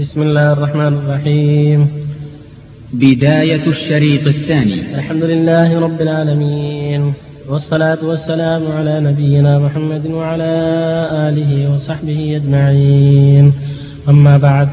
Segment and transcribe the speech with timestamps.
[0.00, 1.88] بسم الله الرحمن الرحيم.
[2.92, 4.94] بداية الشريط الثاني.
[4.94, 7.12] الحمد لله رب العالمين
[7.50, 10.54] والصلاة والسلام على نبينا محمد وعلى
[11.28, 13.52] آله وصحبه أجمعين.
[14.08, 14.68] أما بعد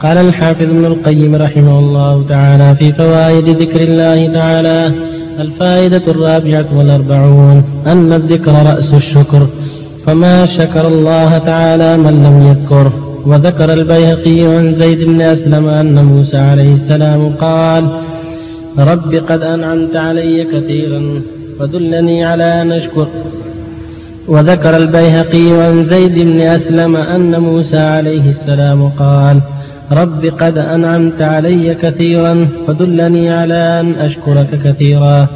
[0.00, 4.92] قال الحافظ ابن القيم رحمه الله تعالى في فوائد ذكر الله تعالى
[5.38, 9.48] الفائدة الرابعة والأربعون أن الذكر رأس الشكر
[10.06, 16.36] فما شكر الله تعالى من لم يذكره وذكر البيهقي عن زيد بن أسلم أن موسى
[16.36, 17.84] عليه السلام قال
[18.78, 21.22] رب قد أنعمت علي كثيرا
[21.58, 23.08] فدلني على أن أشكر.
[24.28, 29.40] وذكر البيهقي عن زيد بن أسلم أن موسى عليه السلام قال
[29.92, 35.28] رب قد أنعمت علي كثيرا فدلني على أن أشكرك كثيرا.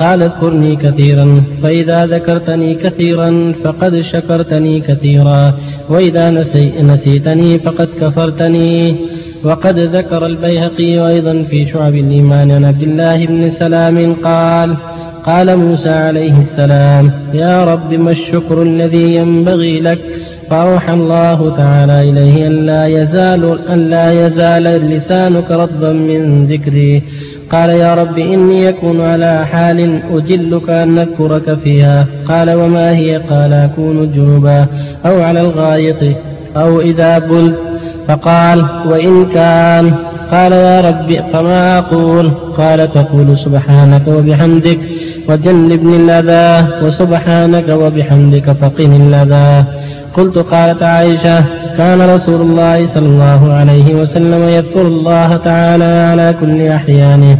[0.00, 5.54] قال اذكرني كثيرا فإذا ذكرتني كثيرا فقد شكرتني كثيرا
[5.88, 8.96] وإذا نسي نسيتني فقد كفرتني.
[9.44, 14.76] وقد ذكر البيهقي أيضا في شعب الإيمان عن عبد الله بن سلام قال
[15.24, 19.98] قال موسى عليه السلام يا رب ما الشكر الذي ينبغي لك؟
[20.50, 27.02] فأوحى الله تعالى إليه أن لا يزال أن لا يزال لسانك رطبا من ذكري.
[27.54, 32.06] قال يا رب إني يكون على حال أجلك أن أذكرك فيها.
[32.28, 34.66] قال وما هي؟ قال أكون جنوبا
[35.06, 36.16] أو على الغائط
[36.56, 37.58] أو إذا بلت.
[38.08, 39.94] فقال وإن كان؟
[40.32, 44.78] قال يا رب فما أقول؟ قال تقول سبحانك وبحمدك
[45.28, 49.64] وجنبني الأذى وسبحانك وبحمدك فقني الأذى
[50.16, 51.44] قلت قالت عائشة
[51.78, 57.38] كان رسول الله صلى الله عليه وسلم يذكر الله تعالى على كل أحيانه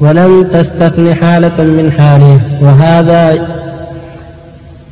[0.00, 3.48] ولم تستثن حالة من حاله وهذا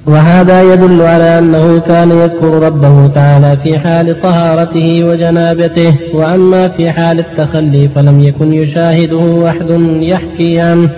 [0.06, 7.18] وهذا يدل على أنه كان يذكر ربه تعالى في حال طهارته وجنابته وأما في حال
[7.18, 9.70] التخلي فلم يكن يشاهده أحد
[10.00, 10.90] يحكي عنه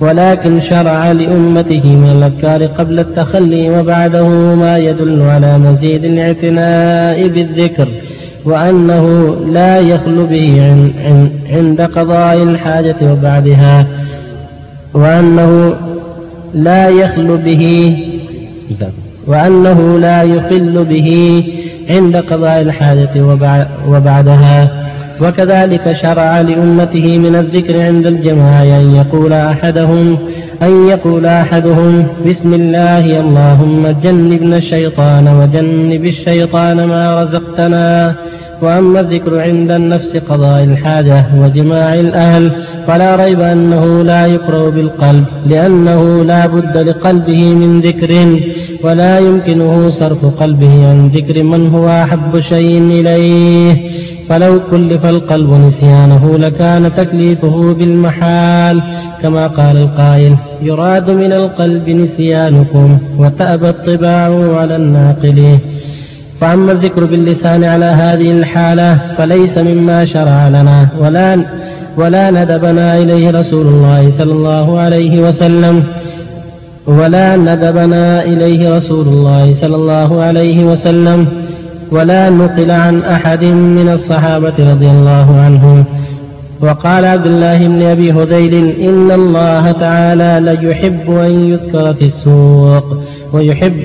[0.00, 7.88] ولكن شرع لأمته من الأذكار قبل التخلي وبعده ما يدل على مزيد الاعتناء بالذكر
[8.44, 10.76] وأنه لا يخلو به
[11.50, 13.86] عند قضاء الحاجة وبعدها
[14.94, 15.74] وأنه
[16.54, 17.96] لا يخلو به
[19.26, 21.44] وأنه لا يخل به
[21.90, 23.24] عند قضاء الحاجة
[23.88, 24.87] وبعدها.
[25.22, 30.18] وكذلك شرع لأمته من الذكر عند الجماعة أن يقول أحدهم
[30.62, 38.16] أن يقول أحدهم بسم الله اللهم جنبنا الشيطان وجنب الشيطان ما رزقتنا.
[38.62, 42.52] وأما الذكر عند النفس قضاء الحاجة وجماع الأهل
[42.86, 48.40] فلا ريب أنه لا يقرأ بالقلب لأنه لا بد لقلبه من ذكر
[48.84, 53.90] ولا يمكنه صرف قلبه عن ذكر من هو أحب شيء إليه.
[54.28, 58.82] فلو كلف القلب نسيانه لكان تكليفه بالمحال.
[59.22, 65.58] كما قال القائل يراد من القلب نسيانكم وتأبى الطباع على الناقل.
[66.40, 71.44] فأما الذكر باللسان على هذه الحالة فليس مما شرع لنا ولا
[71.96, 75.84] ولا ندبنا إليه رسول الله صلى الله عليه وسلم.
[76.86, 81.26] ولا ندبنا إليه رسول الله صلى الله عليه وسلم.
[81.92, 85.84] ولا نقل عن أحد من الصحابة رضي الله عنهم.
[86.60, 92.84] وقال عبد الله بن أبي هذيل إن الله تعالى ليحب أن يذكر في السوق
[93.32, 93.80] ويحب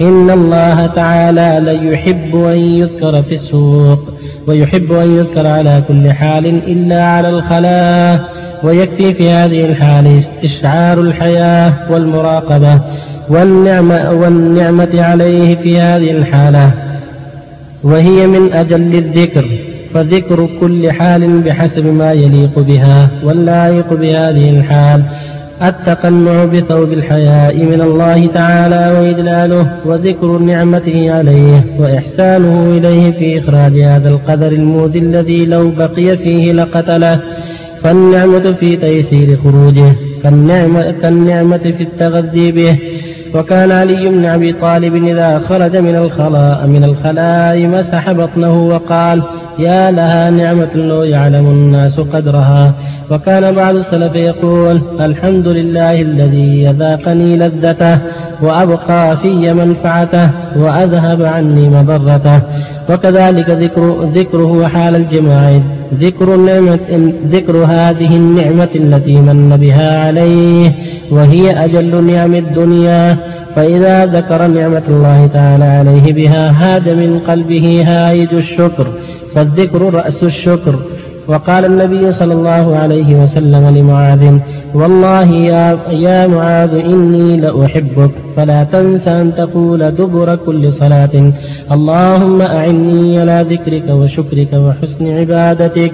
[0.00, 3.98] إن الله تعالى ليحب أن يذكر في السوق
[4.46, 8.24] ويحب أن يذكر على كل حال إلا على الخلاء.
[8.64, 12.80] ويكفي في هذه الحال استشعار الحياة والمراقبة
[13.28, 16.89] والنعمة, والنعمة عليه في هذه الحالة.
[17.82, 19.48] وهي من أجل الذكر
[19.94, 25.02] فذكر كل حال بحسب ما يليق بها واللائق بهذه الحال.
[25.62, 34.08] التقنع بثوب الحياء من الله تعالى وإدلاله وذكر نعمته عليه وإحسانه إليه في إخراج هذا
[34.08, 37.20] القدر المودي الذي لو بقي فيه لقتله.
[37.82, 39.92] فالنعمة في تيسير خروجه
[41.02, 42.76] كالنعمة في التغذي به.
[43.34, 49.22] وكان علي بن أبي طالب إذا خرج من الخلاء من الخلاء مسح بطنه وقال
[49.58, 52.74] يا لها نعمة لو يعلم الناس قدرها.
[53.10, 57.98] وكان بعض السلف يقول الحمد لله الذي يذاقني لذته.
[58.42, 62.42] وأبقى في منفعته وأذهب عني مضرته.
[62.90, 65.60] وكذلك ذكر ذكره حال الجماع.
[65.94, 70.74] ذكر النعمة ذكر هذه النعمة التي من بها عليه
[71.10, 73.16] وهي أجل نعم الدنيا.
[73.56, 78.86] فإذا ذكر نعمة الله تعالى عليه بها هاد من قلبه هايج الشكر.
[79.34, 80.78] فالذكر رأس الشكر.
[81.30, 84.38] وقال النبي صلى الله عليه وسلم لمعاذ
[84.74, 91.14] والله يا, يا معاذ إني لأحبك فلا تنس أن تقول دبر كل صلاة
[91.72, 95.92] اللهم أعني على ذكرك وشكرك وحسن عبادتك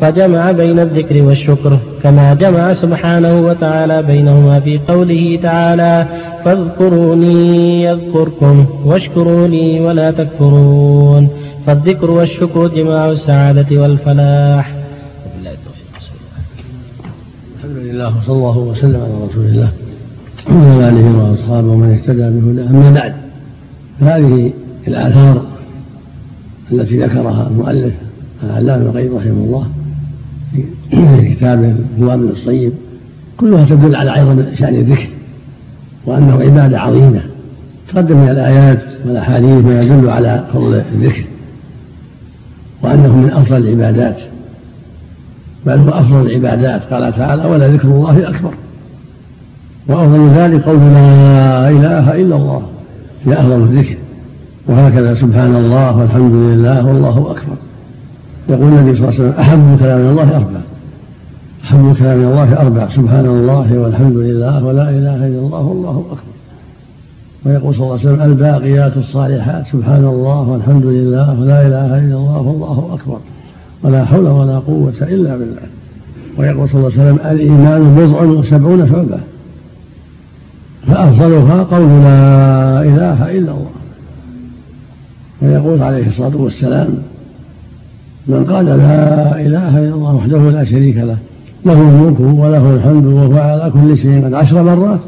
[0.00, 6.06] فجمع بين الذكر والشكر كما جمع سبحانه وتعالى بينهما في قوله تعالى
[6.44, 11.28] فاذكروني يذكركم واشكروا لي ولا تكفرون
[11.66, 14.75] فالذكر والشكر جماع السعادة والفلاح.
[17.96, 19.72] الحمد لله وصلى الله وسلم على رسول الله
[20.50, 23.14] وعلى آله وأصحابه ومن اهتدى بهداه أما بعد
[24.00, 24.52] فهذه
[24.88, 25.46] الآثار
[26.72, 27.94] التي ذكرها المؤلف
[28.42, 29.66] العلامة القيم رحمه الله
[30.90, 32.72] في كتابه الوابل الصيب
[33.36, 35.08] كلها تدل على عظم شأن الذكر
[36.06, 37.20] وأنه عبادة عظيمة
[37.88, 41.24] تقدم من الآيات والأحاديث ما يدل على فضل الذكر
[42.82, 44.20] وأنه من أفضل العبادات.
[45.66, 46.82] بل هو أفضل العبادات.
[46.92, 48.50] قال تعالى ولا ذكر الله اكبر
[49.88, 52.62] وأفضل ذلك قول لا إله إلا الله
[53.26, 53.96] هي أفضل الذكر.
[54.68, 57.56] وهكذا سبحان الله والحمد لله والله أكبر.
[58.48, 60.60] يقول النبي صلى الله عليه وسلم أحب كلام الله أربع
[61.64, 66.32] أحب كلام الله أربع سبحان الله والحمد لله ولا إله إلا الله والله أكبر.
[67.46, 72.40] ويقول صلى الله عليه وسلم الباقيات الصالحات سبحان الله والحمد لله ولا إله إلا الله
[72.40, 73.18] والله أكبر.
[73.82, 75.66] ولا حول ولا قوة إلا بالله.
[76.38, 79.18] ويقول صلى الله عليه وسلم الإيمان بضع وسبعون شعبة.
[80.86, 83.70] فأفضلها قول لا إله إلا الله.
[85.42, 86.88] ويقول عليه الصلاة والسلام
[88.26, 91.16] من قال لا إله إلا الله وحده لا شريك له
[91.66, 95.00] له الملك وله الحمد وهو على كل شيء قد عشر مرات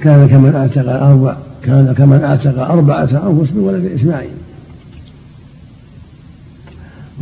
[0.00, 4.30] كان كمن أعتق أربع كان كمن أعتق أربعة أنفس من ولد إسماعيل.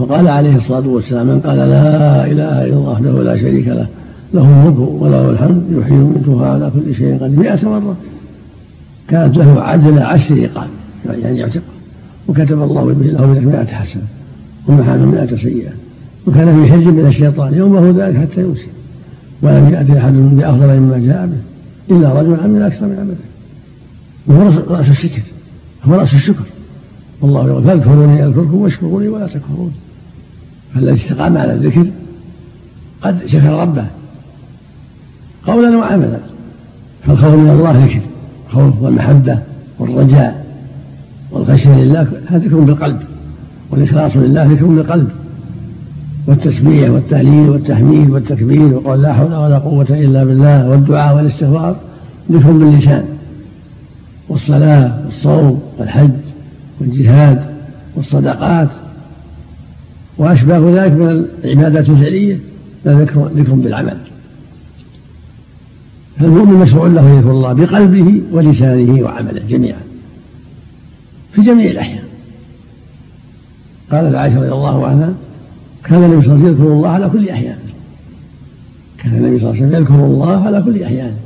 [0.01, 3.87] وقال عليه الصلاة والسلام من قال لا إله إلا الله وحده لا شريك له
[4.35, 7.97] له الملك وله الحمد يحيي ويميت على كل شيء قد مئة مرة.
[9.09, 10.69] كانت له عدل عشر رقاب
[11.23, 11.63] يعني يعتق.
[12.29, 14.03] وكتب الله به له مئة حسنة
[14.69, 15.73] ومحى مئة سيئة.
[16.27, 18.67] وكان في حج من الشيطان يومه ذلك حتى يمسي.
[19.43, 23.17] ولم يأتي أحد بأفضل مما جاء به إلا رجل عمل أكثر من عمله.
[24.27, 25.23] وهو رأس الشكر
[25.85, 26.45] هو رأس الشكر.
[27.23, 29.73] والله يقول فاذكروني أذكركم واشكروني ولا تكفرون.
[30.75, 31.87] فالذي استقام على الذكر؟
[33.03, 33.85] قد شكر ربه.
[35.47, 36.19] قولا وعملا.
[37.07, 38.01] فالخوف من الله ذكر.
[38.49, 39.39] الخوف والمحبة
[39.79, 40.47] والرجاء
[41.31, 43.01] والخشية لله هذا ذكر بالقلب.
[43.71, 45.09] والإخلاص لله ذكر بالقلب.
[46.27, 51.77] والتسبيح والتهليل والتحميد والتكبير وقول لا حول ولا قوة إلا بالله والدعاء والاستغفار
[52.33, 53.05] ذكر باللسان.
[54.29, 56.11] والصلاة والصوم والحج
[56.81, 57.45] والجهاد
[57.97, 58.69] والصدقات
[60.21, 62.39] وأشباه ذلك من العبادات الفعلية
[62.87, 63.97] ذكر ذكر بالعمل.
[66.19, 69.81] فالمؤمن مشروع له ذكر الله بقلبه ولسانه وعمله جميعا
[71.33, 72.05] في جميع الأحيان.
[73.93, 75.15] قالت عائشة رضي الله عنها
[75.85, 77.71] كان النبي صلى الله عليه وسلم يذكر الله على كل أحيانه
[78.99, 81.17] كان النبي صلى الله عليه وسلم يذكر الله على كل أحيانه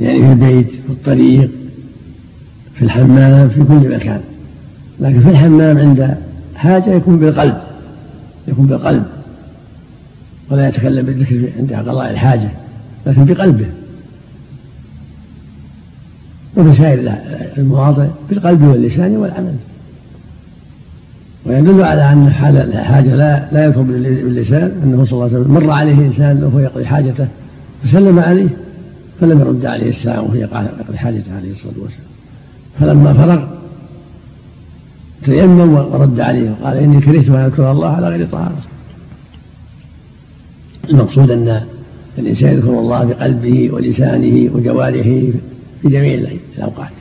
[0.00, 1.50] يعني في البيت في الطريق
[2.74, 4.20] في الحمام في كل مكان.
[5.00, 6.16] لكن في الحمام عند
[6.56, 7.56] حاجة يكون بالقلب
[8.48, 9.04] يكون بالقلب.
[10.50, 12.48] ولا يتكلم بالذكر عند قضاء الحاجة
[13.06, 13.66] لكن بقلبه.
[16.56, 17.14] وفي سائر
[17.58, 19.54] المواضع بالقلب واللسان والعمل.
[21.46, 25.70] ويدل على أن حال الحاجة لا لا يذكر باللسان أنه صلى الله عليه وسلم مر
[25.70, 27.28] عليه إنسان وهو يقضي حاجته
[27.84, 28.48] فسلم عليه
[29.20, 32.04] فلم يرد عليه السلام وهو يقضي حاجته عليه الصلاة والسلام.
[32.80, 33.46] فلما فرغ
[35.24, 38.62] تيمم ورد عليه وقال إني كرهت أن اذكر الله على غير طهاره
[40.90, 41.60] المقصود أن
[42.18, 45.20] الإنسان يذكر الله بقلبه ولسانه وجوارحه
[45.82, 46.28] في جميع
[46.58, 46.92] الأوقات.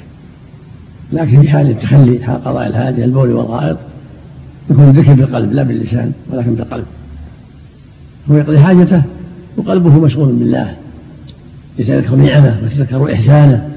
[1.13, 3.77] لكن في حال التخلي حال قضاء الحاجة البول والغائط
[4.69, 6.85] يكون الذكر بالقلب لا باللسان ولكن بالقلب
[8.31, 9.03] هو يقضي حاجته
[9.57, 10.75] وقلبه مشغول بالله.
[11.79, 13.69] يتذكر نعمه ويتذكر إحسانه.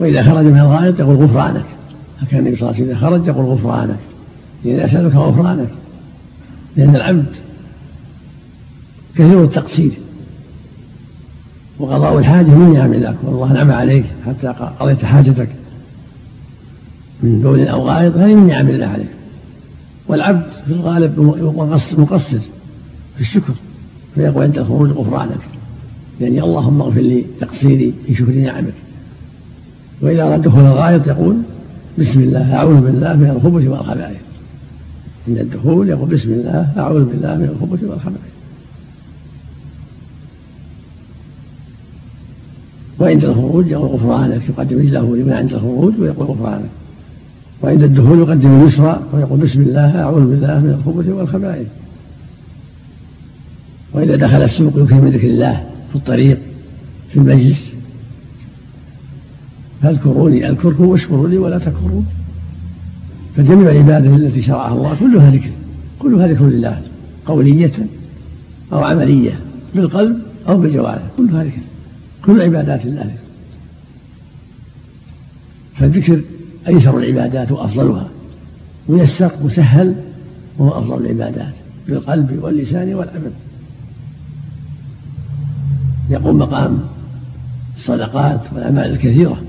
[0.00, 1.64] وإذا خرج من الغائط يقول غفرانك.
[2.22, 3.98] فكان النبي صلى الله عليه وسلم إذا خرج يقول غفرانك
[4.64, 5.68] يعني أسألك غفرانك
[6.76, 7.26] لأن العبد
[9.14, 9.92] كثير التقصير.
[11.78, 14.46] وقضاء الحاجة من نعم الله والله نعم عليك حتى
[14.80, 15.48] قضيت حاجتك.
[17.22, 19.10] من بول أو غائط هذه من نعم الله عليك.
[20.08, 21.20] والعبد في الغالب
[21.98, 22.38] مقصر
[23.14, 23.52] في الشكر
[24.14, 25.40] فيقول عند الخروج غفرانك.
[26.20, 28.74] يعني اللهم اغفر لي تقصيري في شكر نعمك.
[30.00, 31.36] وإذا أراد دخول الغائط يقول
[31.98, 34.20] بسم الله أعوذ بالله من الخبث والخبائث.
[35.28, 38.20] عند الدخول يقول بسم الله أعوذ بالله من الخبث والخبث
[43.00, 46.70] وعند الخروج يقول غفرانك يقدم رجله لمن عند الخروج ويقول غفرانك
[47.62, 51.66] وعند الدخول يقدم اليسرى ويقول بسم الله أعوذ بالله من الخبث والخبائث.
[53.94, 56.38] وإذا دخل السوق يكثر من ذكر الله في الطريق
[57.10, 57.71] في المجلس
[59.82, 62.06] فاذكروني اذكركم واشكروا لي ولا تكفرون.
[63.36, 65.50] فجميع العبادة التي شرعها الله كلها ذكر
[65.98, 66.82] كلها ذكر لله
[67.26, 67.72] قولية
[68.72, 69.40] أو عملية
[69.74, 71.60] بالقلب أو بالجوارح كلها ذكر
[72.24, 73.18] كل عبادات الله ذكر.
[75.74, 76.22] فالذكر
[76.68, 78.08] أيسر العبادات وأفضلها
[78.88, 79.94] ميسر مسهل
[80.58, 81.54] وهو أفضل العبادات
[81.88, 83.32] بالقلب واللسان والعمل.
[86.10, 86.78] يقوم مقام
[87.76, 89.42] الصدقات والأعمال الكثيرة.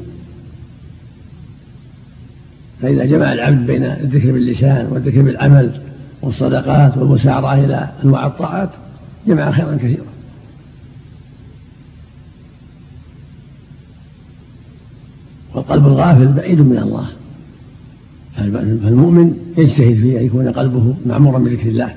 [2.83, 5.71] فإذا جمع العبد بين الذكر باللسان والذكر بالعمل
[6.21, 8.69] والصدقات والمسارعة إلى أنواع الطاعات
[9.27, 10.03] جمع خيرا كثيرا.
[15.55, 17.07] والقلب الغافل بعيد من الله.
[18.83, 21.93] فالمؤمن يجتهد في أن يكون قلبه معمورا بذكر الله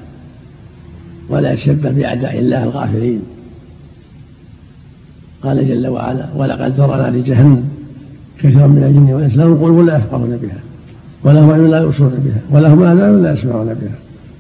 [1.29, 3.23] ولا يتشبه بأعداء الله الغافلين.
[5.43, 7.69] قال جل وعلا ولقد ذرنا لجهنم
[8.39, 10.66] كثيرا من الجن والإنس لهم قلوب لا يفقهون بها.
[11.25, 13.99] ولهم عين لا يبصرون بها ولهم اذان لا يسمعون بها.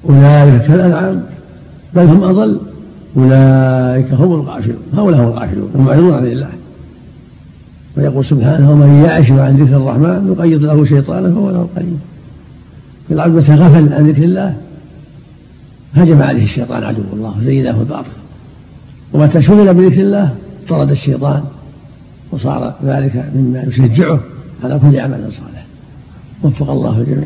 [0.08, 1.22] أولئك كالأنعام
[1.94, 2.60] بل هم أضل.
[3.16, 6.48] أولئك هم الغافلون هؤلاء هم الغافلون المعرضون عن الله.
[7.96, 11.98] ويقول سبحانه ومن يعش عن ذكر الرحمن نقيض له شيطانا فهو له قريب.
[13.10, 14.54] العبد متى غفل عن ذكر الله
[15.94, 18.10] هجم عليه الشيطان عدو الله وزينه الباطل.
[19.12, 20.34] ومتى شغل بذكر الله
[20.68, 21.42] طرد الشيطان
[22.32, 24.20] وصار ذلك مما يشجعه
[24.64, 25.55] على كل عمل صالح.
[26.42, 27.24] وفق الله الجميع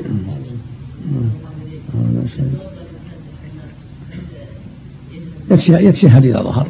[5.51, 6.67] يكفي يكفي حديث ظهر.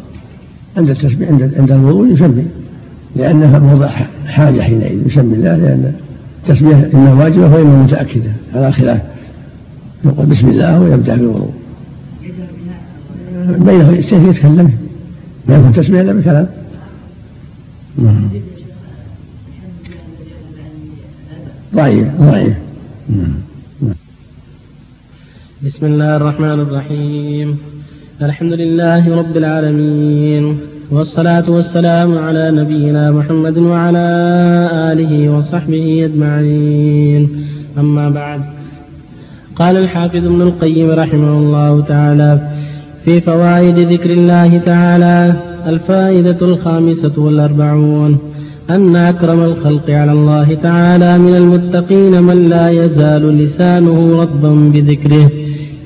[0.77, 2.45] عند التسبيح عند عند الوضوء يسمي
[3.17, 3.89] لأنها موضع
[4.27, 5.93] حاجة حينئذ يسمي الله لأن
[6.43, 8.33] التسبيح إما واجبة وإما متأكدة.
[8.55, 9.01] على خلاف
[10.05, 11.53] يقول بسم الله ويبدأ بالوضوء.
[13.59, 14.71] بينه يتكلم
[15.49, 16.47] ما يكون تسبيح إلا بكلام
[17.99, 18.29] نعم.
[21.75, 22.57] ضعيف ضعيف.
[25.65, 27.59] بسم الله الرحمن الرحيم.
[28.23, 30.45] الحمد لله رب العالمين
[30.91, 34.09] والصلاة والسلام على نبينا محمد وعلى
[34.93, 37.23] آله وصحبه أجمعين.
[37.79, 38.41] أما بعد
[39.57, 42.31] قال الحافظ ابن القيم رحمه الله تعالى
[43.05, 45.35] في فوائد ذكر الله تعالى
[45.67, 48.19] الفائدة الخامسة والأربعون.
[48.75, 55.31] أن أكرم الخلق على الله تعالى من المتقين من لا يزال لسانه رطبا بذكره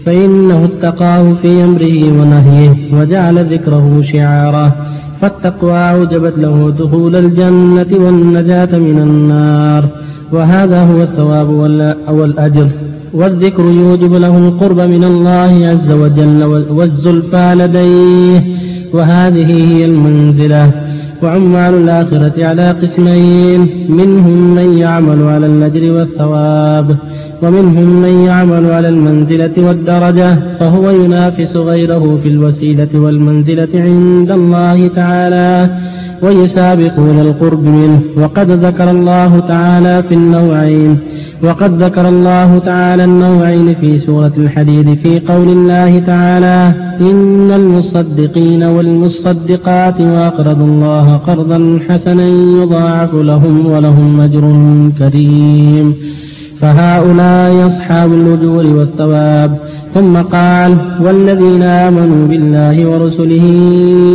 [0.06, 4.76] فإنه اتقاه في أمره ونهيه وجعل ذكره شعاره
[5.20, 9.88] فالتقوى أوجبت له دخول الجنة والنجاة من النار
[10.32, 11.48] وهذا هو الثواب
[12.08, 12.68] والأجر
[13.12, 18.40] والذكر يوجب له القرب من الله عز وجل والزلفى لديه
[18.92, 20.83] وهذه هي المنزلة.
[21.24, 23.60] وعمال الآخرة على قسمين.
[24.00, 26.96] منهم من يعمل على الأجر والثواب
[27.42, 35.50] ومنهم من يعمل على المنزلة والدرجة فهو ينافس غيره في الوسيلة والمنزلة عند الله تعالى
[36.22, 38.00] ويسابقون القرب منه.
[38.20, 40.98] وقد ذكر الله تعالى في النوعين
[41.42, 50.00] وقد ذكر الله تعالى النوعين في سورة الحديد في قول الله تعالى إن المصدقين والمصدقات
[50.00, 52.28] وأقرضوا الله قرضا حسنا
[52.62, 54.56] يضاعف لهم ولهم أجر
[54.98, 55.94] كريم.
[56.60, 59.58] فهؤلاء أصحاب الأجور والثواب.
[59.94, 63.46] ثم قال والذين آمنوا بالله ورسله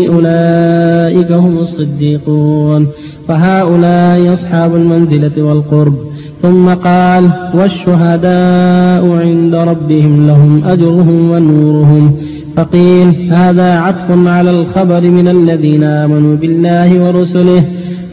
[0.10, 2.88] أولئك هم الصديقون.
[3.28, 6.09] فهؤلاء أصحاب المنزلة والقرب.
[6.42, 12.16] ثم قال والشهداء عند ربهم لهم أجرهم ونورهم.
[12.58, 17.64] فقيل هذا عطف على الخبر من الذين آمنوا بالله ورسله.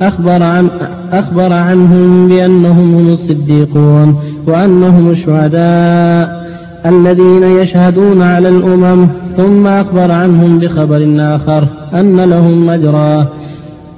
[0.03, 0.69] أخبر, عن
[1.13, 4.17] أخبر عنهم بأنهم هم الصديقون
[4.47, 6.47] وأنهم الشهداء
[6.87, 9.09] الذين يشهدون على الأمم.
[9.37, 13.27] ثم أخبر عنهم بخبر آخر أن لهم أجرا.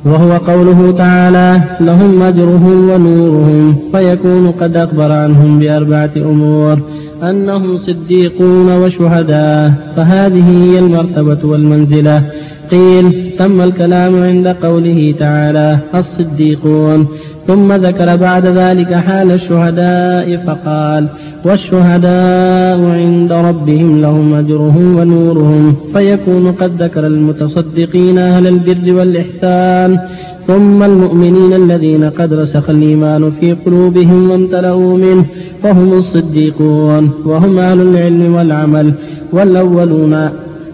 [0.04, 6.78] وهو قوله تعالى لهم أجرهم ونورهم فيكون قد أخبر عنهم بأربعة أمور
[7.22, 12.22] أنهم صديقون وشهداء فهذه هي المرتبة والمنزلة.
[12.70, 17.06] قيل تم الكلام عند قوله تعالى الصديقون
[17.48, 21.08] ثم ذكر بعد ذلك حال الشهداء فقال
[21.44, 29.98] والشهداء عند ربهم لهم أجرهم ونورهم فيكون قد ذكر المتصدقين أهل البر والإحسان
[30.46, 35.24] ثم المؤمنين الذين قد رسخ الإيمان في قلوبهم وامتلأوا منه
[35.62, 38.94] فهم الصديقون وهم أهل العلم والعمل
[39.32, 40.28] والأولون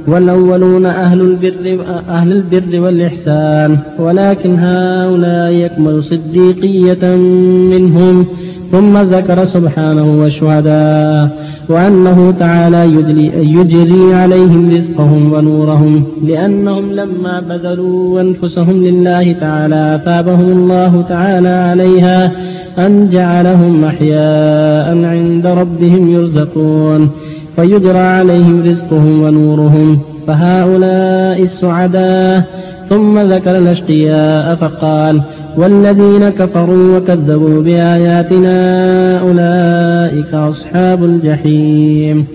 [0.09, 7.17] والأولون أهل البر أهل البر والإحسان ولكن هؤلاء يكمل صديقية
[7.73, 8.27] منهم
[8.73, 11.31] ثم ذكر سبحانه والشهداء
[11.69, 12.85] وأنه تعالى
[13.37, 22.33] يجري عليهم رزقهم ونورهم لأنهم لما بذلوا أنفسهم لله تعالى أثابهم الله تعالى عليها
[22.79, 27.11] أن جعلهم أحياء عند ربهم يرزقون.
[27.57, 32.45] فيجرى عليهم رزقهم ونورهم فهؤلاء السعداء.
[32.91, 35.23] ثم ذكر الأشقياء فقال
[35.57, 38.59] والذين كفروا وكذبوا بآياتنا
[39.19, 42.27] أولئك أصحاب الجحيم.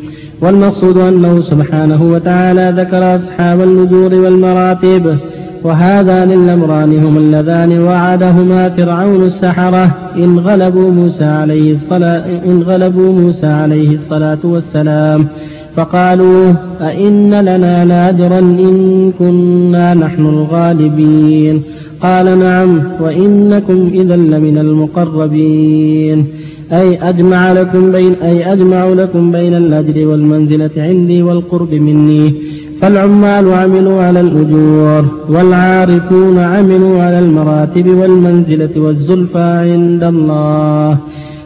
[0.41, 5.17] والمقصود أنه سبحانه وتعالى ذكر أصحاب النجور والمراتب.
[5.63, 9.95] وهذان الأمران هما اللذان وعدهما فرعون السحرة.
[10.15, 15.27] إن غلبوا موسى عليه الصلاة إن غلبوا موسى عليه الصلاة والسلام
[15.75, 21.61] فقالوا أئن لنا لأجرا إن كنا نحن الغالبين.
[22.01, 26.25] قال نعم وإنكم إذا لمن المقربين.
[26.73, 32.33] أي أجمع لكم بين أي أجمع لكم بين الأجر والمنزلة عندي والقرب مني.
[32.81, 40.97] فالعمال عملوا على الأجور والعارفون عملوا على المراتب والمنزلة والزلفى عند الله.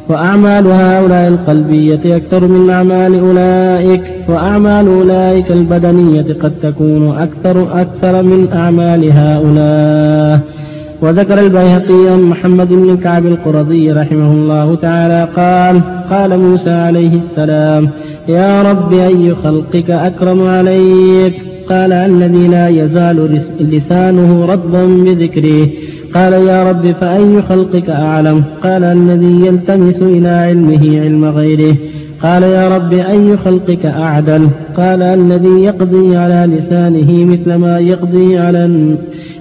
[0.10, 8.48] وأعمال هؤلاء القلبية أكثر من أعمال أولئك وأعمال أولئك البدنية قد تكون أكثر أكثر من
[8.54, 10.40] أعمال هؤلاء.
[11.02, 17.90] وذكر البيهقي عن محمد بن كعب القرظي رحمه الله تعالى قال قال موسى عليه السلام
[18.30, 21.34] يا رب أي خلقك أكرم عليك؟
[21.70, 25.68] قال الذي لا يزال لسانه رطبا بذكره.
[26.16, 31.76] قال يا رب فأي خلقك أعلم؟ قال الذي يلتمس إلى علمه علم غيره.
[32.24, 38.96] قال يا رب أي خلقك أعدل؟ قال الذي يقضي على لسانه مثل ما يقضي على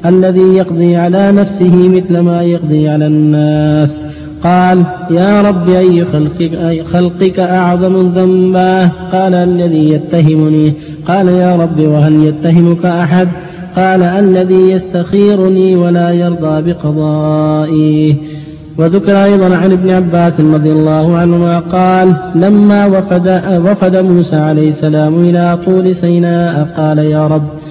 [0.06, 4.00] الذي يقضي على نفسه مثل ما يقضي على الناس.
[4.44, 10.74] قال يا رب أي خلقك, أي خلقك أعظم ذنبا؟ قال الذي يتهمني.
[11.08, 13.28] قال يا رب وهل يتهمك أحد؟
[13.76, 18.16] قال الذي يستخيرني ولا يرضى بقضائي.
[18.78, 25.14] وذكر أيضا عن ابن عباس رضي الله عنهما قال لما وفد, وفد موسى عليه السلام
[25.24, 27.61] إلى طول سيناء قال يا رب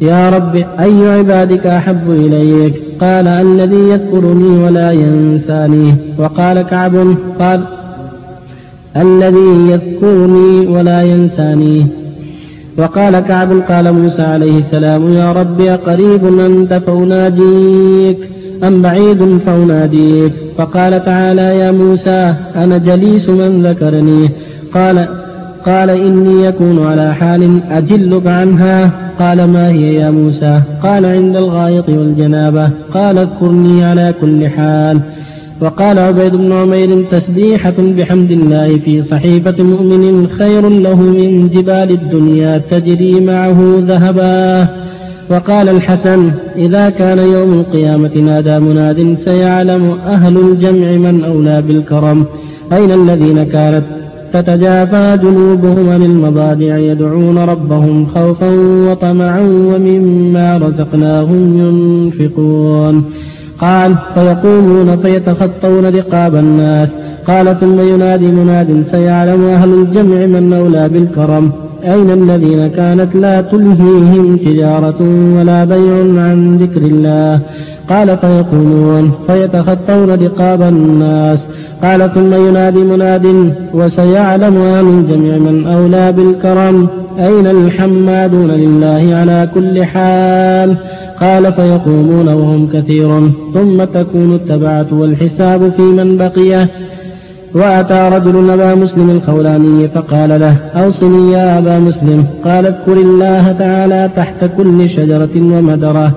[0.00, 5.94] يا رب أي عبادك أحب إليك؟ قال الذي يذكرني ولا ينساني.
[6.18, 7.64] وقال كعب قال
[8.96, 11.86] الذي يذكرني ولا ينساني.
[12.78, 18.30] وقال كعب قال موسى عليه السلام يا رب قريب أنت فأناجيك
[18.64, 24.30] أم بعيد فأناديك؟ فقال تعالى يا موسى أنا جليس من ذكرني.
[24.74, 25.08] قال
[25.66, 29.07] قال إني يكون على حال أجلك عنها.
[29.18, 32.70] قال ما هي يا موسى؟ قال عند الغائط والجنابة.
[32.94, 35.00] قال اذكرني على كل حال.
[35.60, 42.58] وقال عبيد بن عمير تسبيحة بحمد الله في صحيفة مؤمن خير له من جبال الدنيا
[42.58, 44.68] تجري معه ذهبا.
[45.30, 52.24] وقال الحسن إذا كان يوم القيامة نادى مناد سيعلم أهل الجمع من أولى بالكرم.
[52.72, 53.84] أين الذين كانت
[54.32, 58.50] تتجافى جنوبهم عن المضاجع يدعون ربهم خوفا
[58.90, 63.04] وطمعا ومما رزقناهم ينفقون.
[63.60, 66.94] قال فيقومون فيتخطون رقاب الناس.
[67.26, 71.52] قال ثم ينادي مناد سيعلم أهل الجمع من أولى بالكرم.
[71.84, 75.00] أين الذين كانت لا تلهيهم تجارة
[75.38, 77.40] ولا بيع عن ذكر الله؟
[77.90, 81.48] قال فيقومون فيتخطون رقاب الناس.
[81.82, 86.88] قال ثم ينادي مناد وسيعلم أهل الجميع من أولى بالكرم
[87.18, 90.76] أين الحمادون لله على كل حال؟
[91.20, 96.70] قال فيقومون وهم كثير ثم تكون التبعة والحساب في من بقيه
[97.54, 102.24] وأتى رجل أبا مسلم الخولاني فقال له أوصني يا أبا مسلم.
[102.44, 106.12] قال اذكر الله تعالى تحت كل شجرة ومدرة.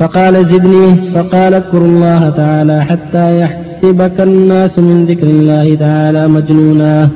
[0.00, 1.12] فقال زدني.
[1.14, 3.38] فقال اذكر الله تعالى حتى
[3.78, 7.08] يحسبك الناس من ذكر الله تعالى مجنونا.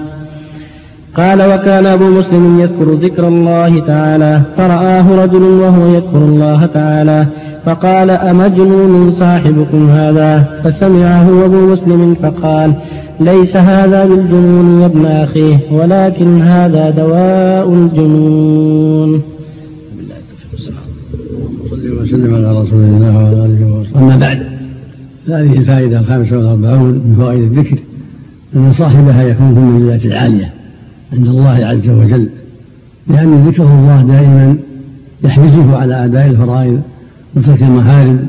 [1.17, 7.27] قال وكان أبو مسلم يذكر ذكر الله تعالى فرآه رجل وهو يذكر الله تعالى
[7.67, 12.75] فقال أمجنون صاحبكم هذا؟ فسمعه أبو مسلم فقال
[13.21, 19.23] ليس هذا بالجنون يا ابن أخيه ولكن هذا دواء الجنون.
[22.03, 24.52] وسلم على رسول الله وعلى اله وصحبه أما بعد.
[25.29, 27.79] هذه الفائدة الخامسة والأربعون من فوائد الذكر
[28.57, 30.53] أن صاحبها يكون في المنزلات العالية
[31.13, 32.29] عند الله عز وجل
[33.09, 34.57] لأن ذكر الله دائما
[35.25, 36.83] يحرزه على أداء الفرائض
[37.37, 38.27] وترك المحارم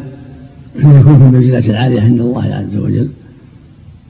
[0.73, 3.10] فيكون في المنزلات العالية عند الله عز وجل.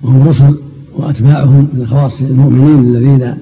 [0.04, 0.56] وهم الرسل
[0.96, 3.34] وأتباعهم من خواص المؤمنين الذين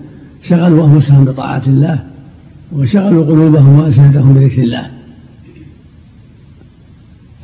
[0.43, 1.99] شغلوا أنفسهم بطاعة الله
[2.75, 4.89] وشغلوا قلوبهم وألسنتهم بذكر الله.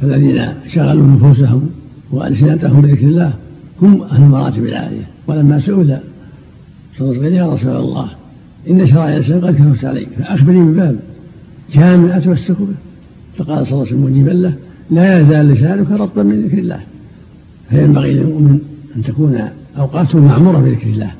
[0.02, 1.70] فالذين شغلوا نفوسهم
[2.12, 3.34] وألسنتهم بذكر الله
[3.82, 5.08] هم أهل المراتب العالية.
[5.28, 5.98] ولما سئل
[6.98, 8.08] صلى الله عليه يا رسول الله
[8.70, 11.00] إن شرائع الإسلام قد كفرت عليك فأخبرني من باب
[11.74, 12.76] جامع اتمسك به
[13.38, 14.54] فقال صلى الله عليه وسلم مجيبا له
[14.92, 16.80] لا يزال لسانك رطبا من ذكر الله.
[17.70, 18.60] فينبغي للمؤمن
[18.96, 19.42] أن تكون
[19.78, 21.12] أوقاته معمورة بذكر الله.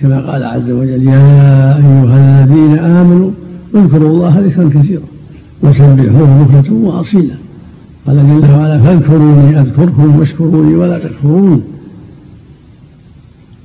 [0.00, 3.30] كما قال عز وجل يا أيها الذين آمنوا
[3.74, 5.02] اذكروا الله ذكرا كثيرا
[5.62, 7.34] وسبحوه بكرة وأصيلا.
[8.06, 11.62] قال جل وعلا فاذكروني أذكركم واشكروني ولا تكفرون.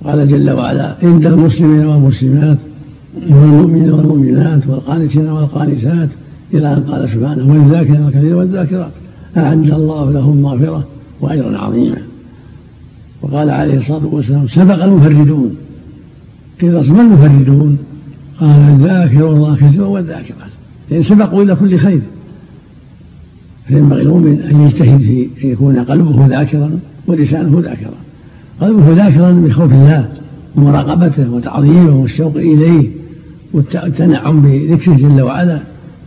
[0.05, 2.57] قال جل وعلا إن المسلمين والمسلمات
[3.29, 6.09] والمؤمنين والمؤمنات والقانتين والقانتات.
[6.53, 8.91] إلى أن قال سبحانه والذاكرين الكثير والذاكرات.
[9.37, 10.87] أعد الله لهم مغفرة
[11.21, 11.97] وأجرا عظيما.
[13.21, 15.55] وقال عليه الصلاة والسلام سبق المفردون.
[16.61, 17.77] قيل ما المفردون؟
[18.39, 20.51] قال الذاكر الله كثيرا والذاكرات.
[20.91, 22.01] لأن سبقوا إلى كل خير.
[23.67, 27.93] فينبغي المؤمن أن يجتهد في أن يكون قلبه ذاكرا ولسانه ذاكرا.
[28.61, 30.09] قلبه ذاكرا بخوف الله
[30.55, 32.89] ومراقبته وتعظيمه والشوق إليه
[33.53, 35.59] والتنعم بذكره جل وعلا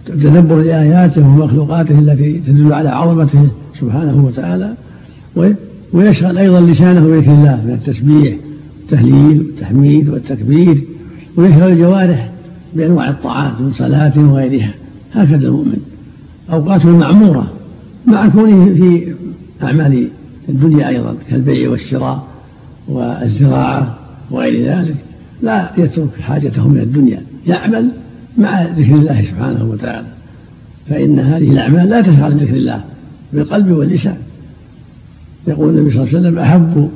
[0.06, 3.46] تدبر لاياته ومخلوقاته التي تدل على عظمته
[3.80, 4.74] سبحانه وتعالى
[5.92, 8.34] ويشغل أيضا لسانه بذكر الله من التسبيح
[8.80, 10.82] والتهليل والتحميد والتكبير
[11.36, 12.30] ويشغل الجوارح
[12.74, 14.74] بأنواع الطاعات من صلاة وغيرها.
[15.12, 15.78] هكذا المؤمن.
[16.52, 17.52] اوقاته معموره
[18.06, 19.14] مع كونه في
[19.62, 20.08] أعمال
[20.48, 22.26] الدنيا أيضا كالبيع والشراء
[22.88, 23.98] والزراعة
[24.30, 24.96] وغير ذلك
[25.42, 27.22] لا يترك حاجته من الدنيا.
[27.46, 27.90] يعمل
[28.38, 30.06] مع ذكر الله سبحانه وتعالى.
[30.88, 32.84] فإن هذه الأعمال لا تفعل ذكر الله
[33.32, 34.16] بالقلب واللسان.
[35.46, 36.90] يقول النبي صلى الله عليه وسلم أحب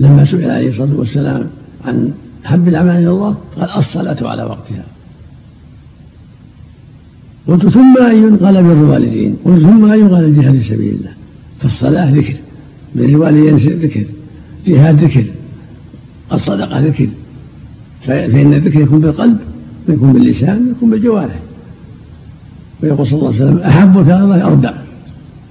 [0.00, 1.46] لما سئل عليه الصلاة والسلام
[1.84, 2.12] عن
[2.46, 4.84] أحب الأعمال إلى الله قال الصلاة على وقتها.
[7.48, 11.10] قلت ثم أي قال بر الوالدين؟ قلت ثم أي قال الجهاد في سبيل الله؟
[11.60, 12.34] فالصلاة ذكر
[12.94, 14.04] بر الوالدين ذكر.
[14.66, 15.24] جهاد ذكر
[16.32, 17.08] الصدقة ذكر.
[18.02, 19.38] فإن الذكر يكون بالقلب
[19.88, 21.38] ويكون باللسان ويكون بالجوارح.
[22.82, 24.74] ويقول صلى الله عليه وسلم أحب كلام الله أربع.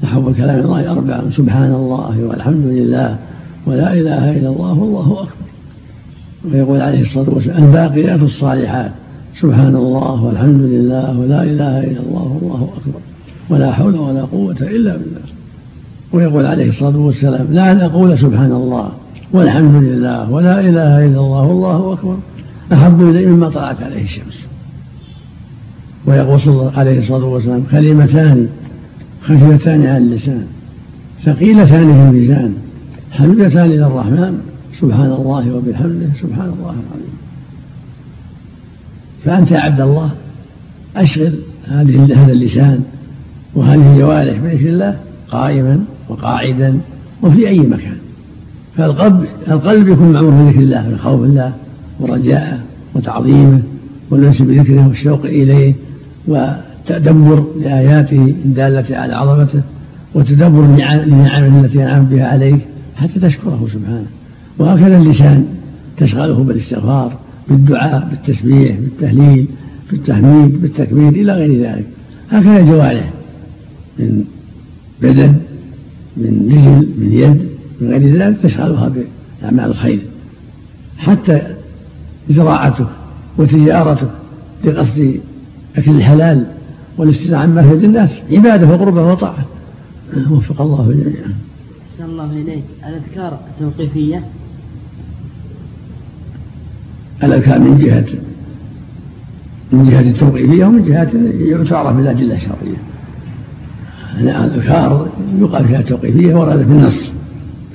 [0.04, 1.24] أحب كلام الله أربع.
[1.32, 3.18] سبحان الله والحمد لله
[3.66, 5.48] ولا إله إلا الله والله أكبر.
[6.46, 8.92] ويقول عليه الصلاة والسلام الباقيات الصالحات.
[9.36, 13.00] سبحان الله والحمد لله ولا إله إلا الله والله أكبر.
[13.50, 15.22] ولا حول ولا قوة إلا بالله.
[16.14, 18.90] ويقول عليه الصلاة والسلام لا أن أقول سبحان الله
[19.34, 22.18] والحمد لله ولا إله إلا الله والله أكبر.
[22.74, 24.46] أحب إلي مما طلعت عليه الشمس.
[26.06, 28.48] ويقول صلى الله عليه الصلاة والسلام كلمتان
[29.24, 30.48] خفيفتان على اللسان
[31.24, 32.54] ثقيلتان في الميزان
[33.12, 34.38] حميدتان إلى الرحمن
[34.82, 37.17] سبحان الله وبحمده سبحان الله العظيم.
[39.26, 40.12] فأنت يا عبد الله
[40.96, 41.34] أشغل
[41.68, 42.84] هذه هذا اللسان
[43.56, 44.98] وهذه الجوارح بذكر الله
[45.32, 46.80] قائما وقاعدا
[47.22, 47.98] وفي أي مكان.
[48.78, 51.54] فالقلب القلب يكون معمور بذكر الله من خوف الله
[52.00, 52.60] ورجاءه
[52.96, 53.62] وتعظيمه
[54.12, 55.74] والانس بذكره والشوق إليه
[56.28, 59.62] وتدبر لآياته الدالة على عظمته
[60.16, 60.68] وتدبر
[61.08, 62.60] لنعمه التي أنعم بها عليك
[62.96, 64.06] حتى تشكره سبحانه.
[64.60, 65.46] وهكذا اللسان
[65.98, 69.48] تشغله بالإستغفار بالدعاء بالتسبيح بالتهليل
[69.92, 71.88] بالتحميد بالتكبير إلى غير ذلك.
[72.30, 73.14] هكذا الجوارح
[74.00, 74.24] من
[75.02, 75.36] بدن
[76.18, 77.50] من رجل من يد
[77.82, 78.92] من غير ذلك تشغلها
[79.42, 80.02] بأعمال الخير.
[80.98, 81.42] حتى
[82.30, 82.88] زراعتك
[83.38, 84.10] وتجارتك
[84.64, 85.20] لقصد
[85.76, 86.46] أكل الحلال
[86.98, 89.46] والاستغناء عما يفيد الناس عبادة وقربة وطاعة.
[90.32, 91.34] وفق الله جميعا.
[91.92, 92.64] أحسن الله إليك.
[92.88, 94.24] الأذكار التوقيفية؟
[97.24, 98.06] الأذكار من جهة
[99.72, 102.78] من جهة التوقيفية ومن جهة تعرف بالأدلة الشرعية.
[104.20, 105.08] الأذكار
[105.40, 107.12] يقال فيها توقيفية وردت بالنص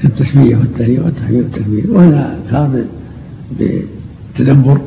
[0.03, 1.85] كالتسبيح والتهليل والتحميد والتكبير.
[1.91, 2.85] وهنا أذكار
[3.61, 4.81] بتدبر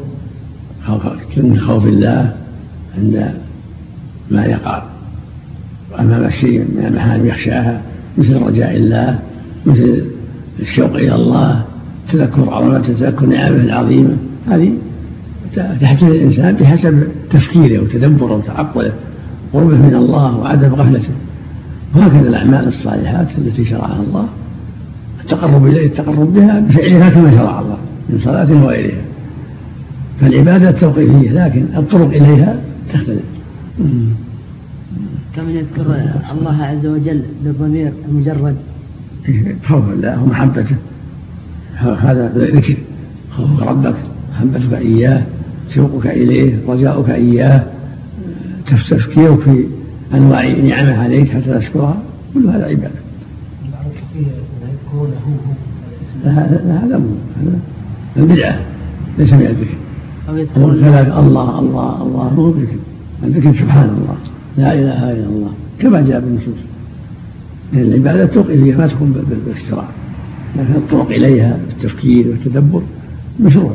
[1.37, 2.35] من خوف الله
[2.97, 3.31] عند
[4.31, 4.83] ما يقع.
[5.99, 7.81] أمام شيء من المحارم يخشاها
[8.17, 9.19] مثل رجاء الله
[9.65, 10.05] مثل
[10.59, 11.65] الشوق إلى الله
[12.11, 14.17] تذكر عظمة تذكر نعمه العظيمة.
[14.47, 14.73] هذه
[15.55, 18.93] تحدث الإنسان بحسب تفكيره وتدبره وتعقله
[19.53, 21.09] قربه من الله وعدم غفلته.
[21.95, 24.27] وهكذا الأعمال الصالحات التي شرعها الله
[25.23, 27.77] التقرب إليه التقرب بها بفعلها كما شرع الله
[28.09, 29.01] من صلاة وغيرها.
[30.21, 32.59] فالعبادة توقيفية لكن الطرق إليها
[32.93, 33.21] تختلف.
[35.35, 35.95] كم يذكر
[36.31, 38.55] الله عز وجل بالضمير المجرد؟
[39.67, 40.75] خوف الله ومحبته
[41.77, 42.77] هذا ذكر.
[43.31, 43.95] خوفك ربك.
[44.35, 45.23] محبتك إياه
[45.69, 47.63] شوقك إليه رجاؤك إياه
[48.67, 49.65] تفكيرك في
[50.13, 51.97] أنواع نعمة عليك حتى تشكرها
[52.33, 52.91] كل هذا عبادة.
[56.25, 57.01] هذا هذا
[58.17, 58.59] البدعة
[59.17, 59.75] ليس من الذكر.
[60.55, 62.77] كذلك الله الله الله هو الذكر.
[63.23, 64.17] الذكر سبحان الله.
[64.57, 65.51] لا إله إلا الله.
[65.79, 66.59] كما جاء بالنصوص.
[67.73, 69.87] لأن العبادة التوقيفيه ما تكون بالاختراع
[70.55, 72.81] لكن الطرق إليها بالتفكير والتدبر
[73.39, 73.71] مشروع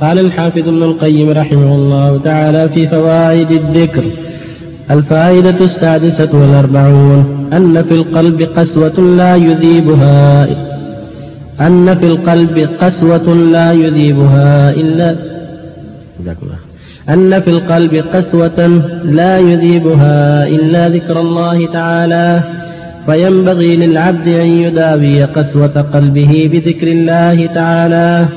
[0.00, 4.04] قال الحافظ ابن القيم رحمه الله تعالى في فوائد الذكر
[4.90, 10.46] الفائدة السادسة والأربعون أن في القلب قسوة لا يذيبها
[11.60, 15.16] أن في القلب قسوة لا يذيبها إلا
[17.08, 18.66] أن في القلب قسوة
[19.04, 22.42] لا يذيبها إلا ذكر الله تعالى
[23.06, 28.28] فينبغي للعبد أن يداوي قسوة قلبه بذكر الله تعالى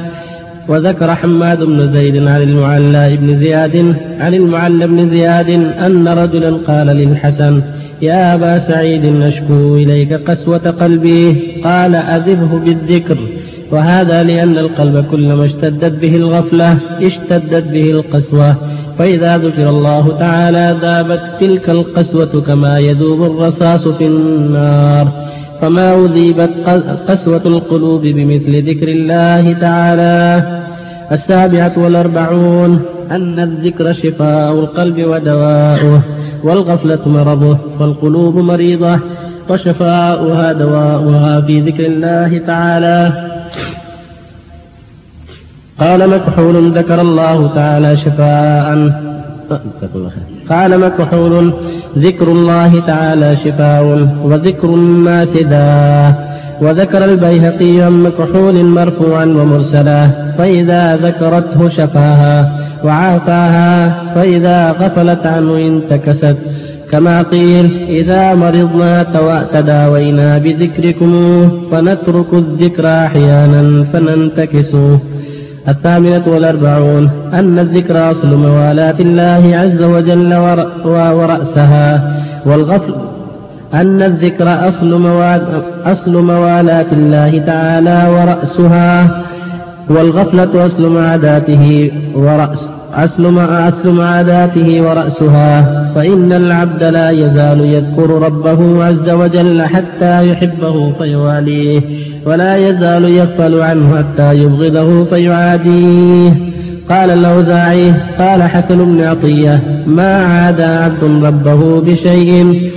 [0.71, 5.49] وذكر حماد بن زيد عن المعلى بن زياد عن المعلى بن زياد
[5.85, 7.61] أن رجلا قال للحسن
[8.01, 11.21] يا أبا سعيد نشكو إليك قسوة قلبي.
[11.63, 13.17] قال أذبه بالذكر.
[13.71, 18.55] وهذا لأن القلب كلما اشتدت به الغفلة اشتدت به القسوة.
[18.97, 25.07] فإذا ذكر الله تعالى ذابت تلك القسوة كما يذوب الرصاص في النار.
[25.61, 26.49] فما أذيبت
[27.07, 30.60] قسوة القلوب بمثل ذكر الله تعالى.
[31.11, 36.01] السابعة والأربعون أن الذكر شفاء القلب ودواؤه
[36.43, 38.99] والغفلة مرضه فالقلوب مريضة
[39.49, 43.27] وشفاؤها دواؤها في ذكر الله تعالى.
[45.79, 48.91] قال مكحول ذكر الله تعالى شفاء.
[50.49, 51.53] قال مكحول
[51.97, 56.30] ذكر الله تعالى شفاء وذكر الناس داء
[56.61, 62.35] وذكر البيهقي عن مكحول مرفوعا ومرسلا فإذا ذكرته شفاها
[62.83, 66.37] وعافاها فإذا غفلت عنه انتكست.
[66.91, 68.93] كما قيل إذا مرضنا
[69.53, 71.11] تداوينا بذكركم
[71.71, 74.75] فنترك الذكر أحيانا فننتكس.
[75.67, 80.33] الثامنة والأربعون أن الذكر أصل موالاة الله عز وجل
[80.85, 81.87] ورأسها
[82.45, 83.10] والغفل
[83.73, 85.05] أن الذكر أصل,
[85.85, 89.23] أصل موالاة الله تعالى ورأسها
[89.89, 99.09] والغفلة أصل معاداته ورأس أصل أصل معاداته ورأسها فإن العبد لا يزال يذكر ربه عز
[99.09, 101.81] وجل حتى يحبه فيواليه
[102.25, 106.51] ولا يزال يغفل عنه حتى يبغضه فيعاديه.
[106.89, 112.71] قال الأوزاعي قال حسن بن عطية ما عاد عبد ربه بشيء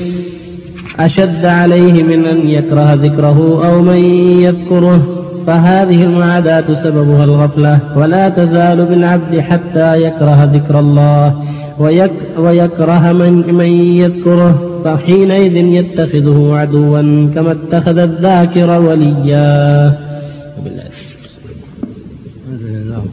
[1.00, 4.02] أشد عليه من أن يكره ذكره أو من
[4.46, 7.80] يذكره فهذه المعاداة سببها الغفلة.
[7.96, 11.34] ولا تزال بالعبد حتى يكره ذكر الله
[11.78, 13.68] ويك ويكره من, من
[14.02, 20.04] يذكره فحينئذ يتخذه عدوا كما اتخذ الذاكر وليا.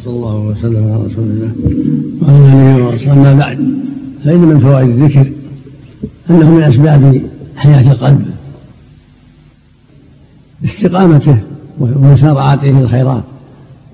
[0.05, 1.51] صلى الله وسلم على رسول الله.
[2.21, 3.57] وعلى آله واصحابه ما بعد
[4.25, 5.31] فإن من فوائد الذكر
[6.29, 7.21] أنه من أسباب
[7.61, 8.25] حياة القلب.
[10.65, 11.37] استقامته
[11.79, 13.23] ومسارعته في الخيرات.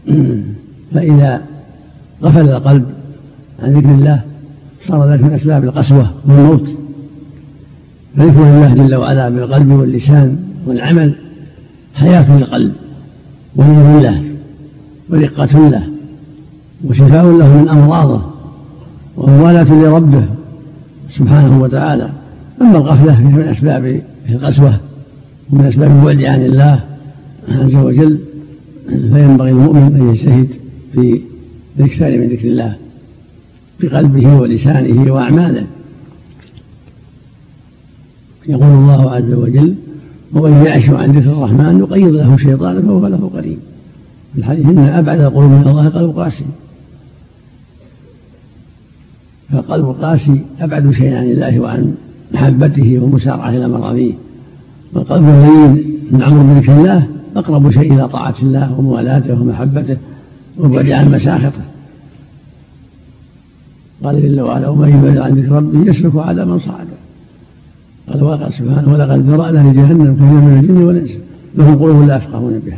[0.93, 1.41] فإذا
[2.23, 2.86] غفل القلب
[3.63, 4.21] عن ذكر الله
[4.88, 6.69] صار ذلك من أسباب القسوة والموت.
[8.17, 11.15] فذكر الله جل وعلا بالقلب واللسان والعمل
[11.93, 12.73] حياة للقلب
[13.56, 14.23] ونور له
[15.10, 15.84] ورقة له
[16.84, 18.21] وشفاء له من أمراضه
[19.17, 20.23] وموالاة لربه
[21.17, 22.16] سبحانه وتعالى.
[22.62, 24.80] أما الغفلة فهي من أسباب القسوة
[25.52, 26.84] ومن أسباب البعد عن الله
[27.50, 28.20] عز وجل
[28.88, 30.48] فينبغي المؤمن أن يجتهد
[30.93, 31.22] في
[31.80, 32.76] الإكثار من ذكر الله
[33.80, 35.67] بقلبه ولسانه وأعماله.
[38.48, 39.76] يقول الله عز وجل
[40.34, 43.58] ومن يعش عن ذكر الرحمن يقيض له شيطانا فهو له قريب.
[44.38, 46.46] الحديث إن أبعد القلوب من الله قلب قاسي.
[49.52, 51.96] فالقلب القاسي أبعد شيء عن الله وعن
[52.33, 54.13] محبته والمسارعة إلى مرضيه
[54.93, 59.97] والقلب اللين العمر بذكر الله أقرب شيء إلى طاعة الله وموالاته ومحبته
[60.57, 61.61] والبعد عن مساخطه.
[64.03, 66.97] قال جل وعلا ومن يبعد عن ذكر ربه يسلك عذابا صعدا
[68.09, 71.11] قال وقال سبحانه ولقد ذرأنا لجهنم كثير من الجن والإنس
[71.57, 72.77] لهم قلوب لا يفقهون بها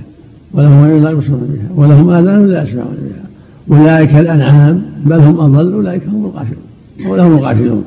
[0.54, 3.30] ولهم عيون لا يبصرون بها ولهم آذان لا يسمعون بها
[3.78, 6.64] أولئك الأنعام بل هم أضل أولئك هم الغافلون
[7.08, 7.84] ولهم الغافلون.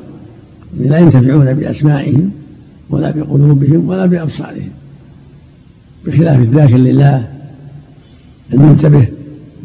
[0.79, 2.31] لا ينتفعون بأسمائهم
[2.89, 4.69] ولا بقلوبهم ولا بأبصارهم.
[6.05, 7.27] بخلاف الذاكر لله
[8.53, 9.07] المنتبه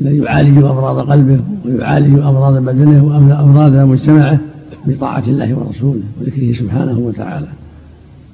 [0.00, 4.40] الذي يعالج أمراض قلبه ويعالج أمراض بدنه وأمراض مجتمعه
[4.86, 7.46] بطاعة الله ورسوله وذكره سبحانه وتعالى.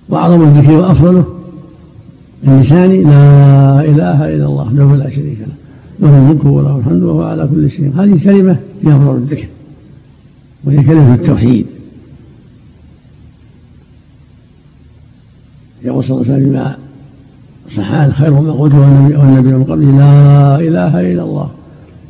[0.08, 1.24] وأعظم الذكر وأفضله
[2.48, 7.48] اللسان لا إله إلا الله له لا شريك له له الملك وله الحمد وهو على
[7.54, 9.46] كل شيء هذه كلمة هي أفضل الذكر
[10.64, 11.66] وهي كلمة التوحيد.
[15.84, 16.76] يقول صلى الله عليه وسلم فيما
[17.68, 18.78] صحان خير ما قلته
[19.18, 21.48] والنبي من قبله لا إله إلا الله.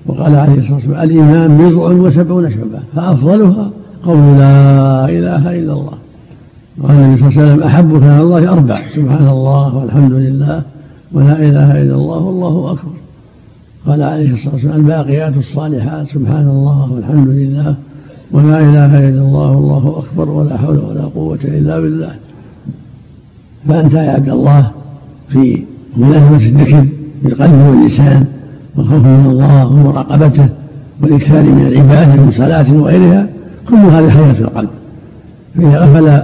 [0.07, 3.71] وقال عليه الصلاة والسلام الإيمان بضع وسبعون شعبة فأفضلها
[4.05, 5.93] قول لا إله إلا الله.
[6.79, 10.63] وقال النبي صلى الله عليه وسلم أحب كلام الله أربع سبحان الله والحمد لله
[11.13, 12.93] ولا إله إلا الله والله أكبر.
[13.87, 17.75] قال عليه الصلاة والسلام الباقيات الصالحات سبحان الله والحمد لله
[18.33, 22.15] ولا إله إلا الله والله أكبر ولا حول ولا قوة إلا بالله.
[23.69, 24.71] فانت يا عبد الله
[25.29, 25.63] في
[25.97, 26.87] ملازمة الذكر
[27.23, 28.25] بالقلب واللسان
[28.77, 30.49] والخوف من الله ومراقبته
[31.03, 33.27] والإكثار من العبادة من صلاة وغيرها
[33.69, 34.69] كل هذه حياة القلب.
[35.57, 36.23] فإذا غفل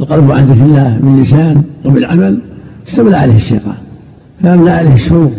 [0.00, 2.38] القلب عن ذكر الله باللسان وبالعمل
[2.88, 3.76] استولى عليه الشيطان.
[4.42, 5.32] فأملى عليه الشوق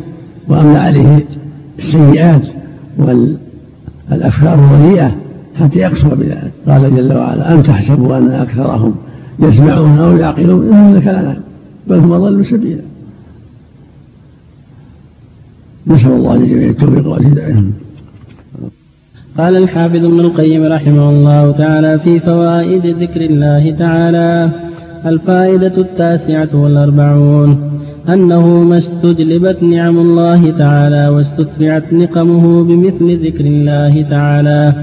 [0.50, 1.26] وأملى عليه
[1.80, 2.44] السيئات
[2.98, 5.16] والأفكار الرديئة
[5.60, 6.52] حتى يقسو بذلك.
[6.68, 8.96] قال جل وعلا أم تحسبوا أن أكثرهم
[9.40, 11.42] يسمعون أو يعقلون إنهم لكالأنعام
[11.88, 12.82] بل هم أضل سبيلا.
[15.88, 17.64] نسأل الله لجميع التوفيق والهداية.
[19.38, 24.52] قال الحافظ ابن القيم رحمه الله تعالى في فوائد ذكر الله تعالى
[25.06, 34.74] الفائدة التاسعة والأربعون أنه ما استجلبت نعم الله تعالى واستتبعت نقمه بمثل ذكر الله تعالى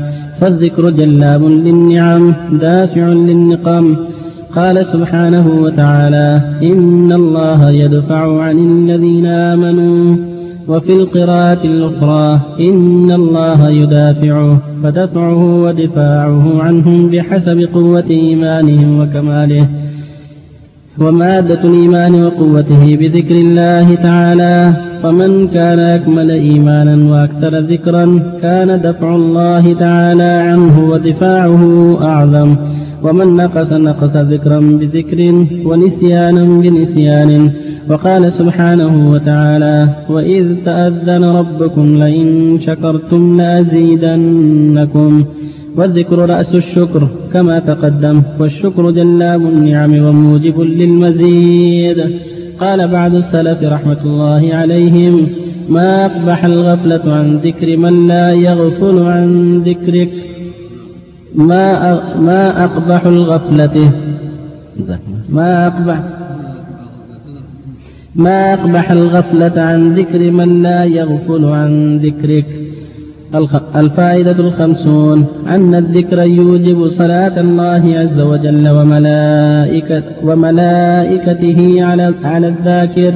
[0.40, 3.96] فالذكر جلاب للنعم دافع للنقم
[4.56, 10.16] قال سبحانه وتعالى إن الله يدفع عن الذين آمنوا
[10.68, 19.68] وفي القراءة الأخرى إن الله يدافعه فدفعه ودفاعه عنهم بحسب قوة إيمانهم وكماله
[20.98, 29.72] ومادة الإيمان وقوته بذكر الله تعالى فمن كان أكمل إيمانا وأكثر ذكرا كان دفع الله
[29.72, 32.56] تعالى عنه ودفاعه أعظم.
[33.02, 37.50] ومن نقص نقص ذكرا بذكر ونسيانا بنسيان.
[37.90, 45.24] وقال سبحانه وتعالى وإذ تأذن ربكم لئن شكرتم لأزيدنكم.
[45.76, 48.22] والذكر رأس الشكر كما تقدم.
[48.40, 51.96] والشكر جلاب النعم وموجب للمزيد.
[52.60, 55.28] قال بعض السلف رحمة الله عليهم
[55.68, 60.10] ما أقبح الغفلة عن ذكر من لا يغفل عن ذكرك.
[61.34, 63.92] ما ما أقبح الغفلة؟
[65.28, 66.00] ما أقبح
[68.14, 72.46] ما أقبح الغفلة عن ذكر من لا يغفل عن ذكرك.
[73.76, 75.26] الفائدة الخمسون.
[75.48, 83.12] أن الذكر يوجب صلاة الله عز وجل وملائكة وملائكته على على الذاكر.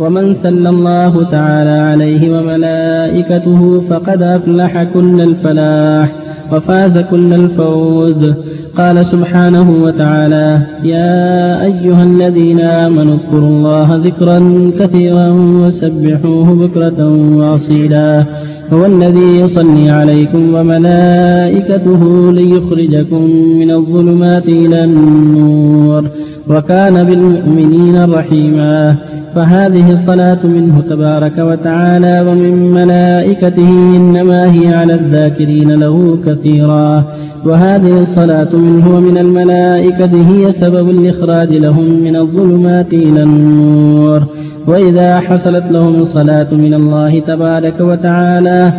[0.00, 6.12] ومن سلى الله تعالى عليه وملائكته فقد أفلح كل الفلاح
[6.52, 8.32] وفاز كل الفوز.
[8.76, 14.38] قال سبحانه وتعالى يا أيها الذين آمنوا اذكروا الله ذكرا
[14.80, 15.28] كثيرا
[15.62, 17.00] وسبحوه بكرة
[17.36, 18.24] وأصيلا.
[18.72, 23.22] هو الذي يصلي عليكم وملائكته ليخرجكم
[23.60, 26.04] من الظلمات إلى النور
[26.48, 28.96] وكان بالمؤمنين رحيما.
[29.34, 37.04] فهذه الصلاة منه تبارك وتعالى ومن ملائكته إنما هي على الذاكرين له كثيرا.
[37.46, 44.22] وهذه الصلاة منه ومن الملائكة هي سبب الإخراج لهم من الظلمات إلى النور.
[44.68, 48.72] وإذا حصلت لهم الصلاة من الله تبارك وتعالى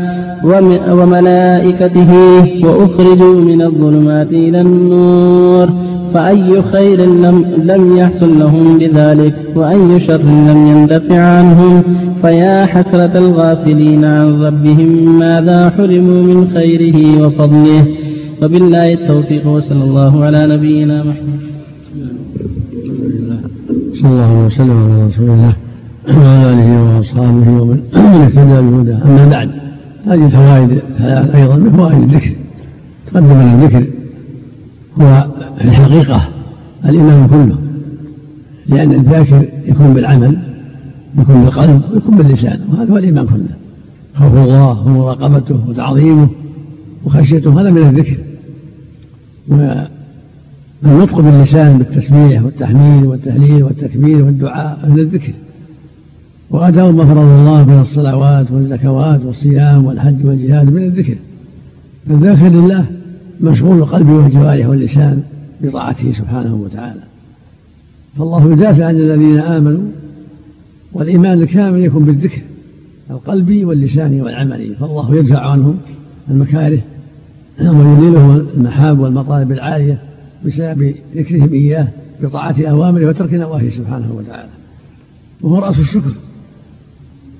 [0.91, 2.11] وملائكته
[2.63, 5.69] وأخرجوا من الظلمات إلى النور
[6.13, 11.83] فأي خير لم, لم يحصل لهم بذلك وأي شر لم يندفع عنهم
[12.21, 17.85] فيا حسرة الغافلين عن ربهم ماذا حرموا من خيره وفضله
[18.43, 21.39] وبالله التوفيق وصلى الله على نبينا محمد.
[24.01, 25.68] صلى الله وسلم على رسول الله.
[26.17, 29.49] وعلى آله وأصحابه ومن اهتدى بهداه أما بعد
[30.05, 32.31] هذه الفوائد ثلاث أيضا من فوائد الذكر.
[33.07, 33.87] تقدم لنا الذكر
[35.01, 36.29] هو في الحقيقة
[36.85, 37.57] الإيمان كله
[38.67, 40.37] لأن الذاكر يكون بالعمل
[41.19, 43.55] يكون بالقلب ويكون باللسان وهذا هو الإيمان كله.
[44.15, 46.29] خوف الله ومراقبته وتعظيمه
[47.05, 48.17] وخشيته هذا من الذكر.
[50.83, 55.33] والنطق باللسان بالتسبيح والتحميد والتهليل والتكبير والدعاء من الذكر.
[56.49, 61.17] وأداء ما فرض الله من الصلوات والزكوات والصيام والحج والجهاد من الذكر.
[62.07, 62.85] فالذاكر لله
[63.41, 65.23] مشغول القلب والجوارح واللسان
[65.61, 67.01] بطاعته سبحانه وتعالى.
[68.17, 69.87] فالله يدافع عن الذين آمنوا
[70.93, 72.41] والإيمان الكامل يكون بالذكر
[73.11, 75.77] القلبي واللساني والعملي فالله يدفع عنهم
[76.29, 76.81] المكاره
[77.59, 80.01] ويذلهم المحاب والمطالب العالية
[80.45, 81.87] بسبب ذكرهم إياه
[82.21, 84.49] بطاعة أوامره وترك نواهيه سبحانه وتعالى.
[85.41, 86.11] وهو رأس الشكر.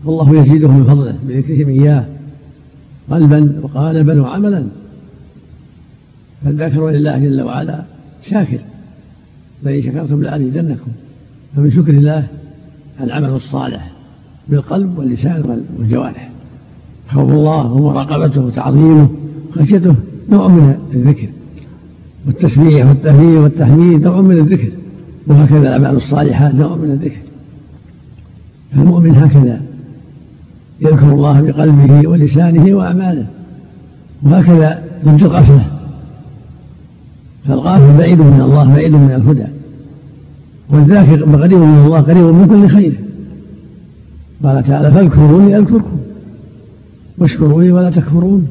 [0.06, 2.06] فالله يزيدهم من فضله بذكرهم إياه
[3.12, 4.66] قلبا وقالبا وعملا.
[6.46, 7.84] فالذاكر لله جل وعلا
[8.24, 8.60] شاكر.
[9.64, 10.92] فإن شكرتم لأزيدنكم.
[11.56, 12.28] فمن شكر الله
[13.02, 13.92] العمل الصالح
[14.48, 16.32] بالقلب واللسان والجوارح.
[17.08, 19.10] خوف الله ومراقبته وتعظيمه
[19.56, 19.96] خشيته
[20.30, 21.28] نوع من الذكر.
[22.28, 24.70] والتسبيح والتهليل والتحميد نوع من الذكر.
[25.28, 27.22] وهكذا الأعمال الصالحات نوع من الذكر.
[28.72, 29.69] فالمؤمن هكذا
[30.82, 33.26] يذكر الله بقلبه ولسانه وأعماله.
[34.24, 35.66] وهكذا ضد الغفلة
[37.48, 39.46] فالغافل بعيد من الله بعيد من الهدى.
[40.70, 43.00] والذاكر قريب من الله قريب من كل خير.
[44.44, 45.98] قال تعالى فاذكروني أذكركم
[47.18, 48.48] واشكروا لي ولا تكفرون.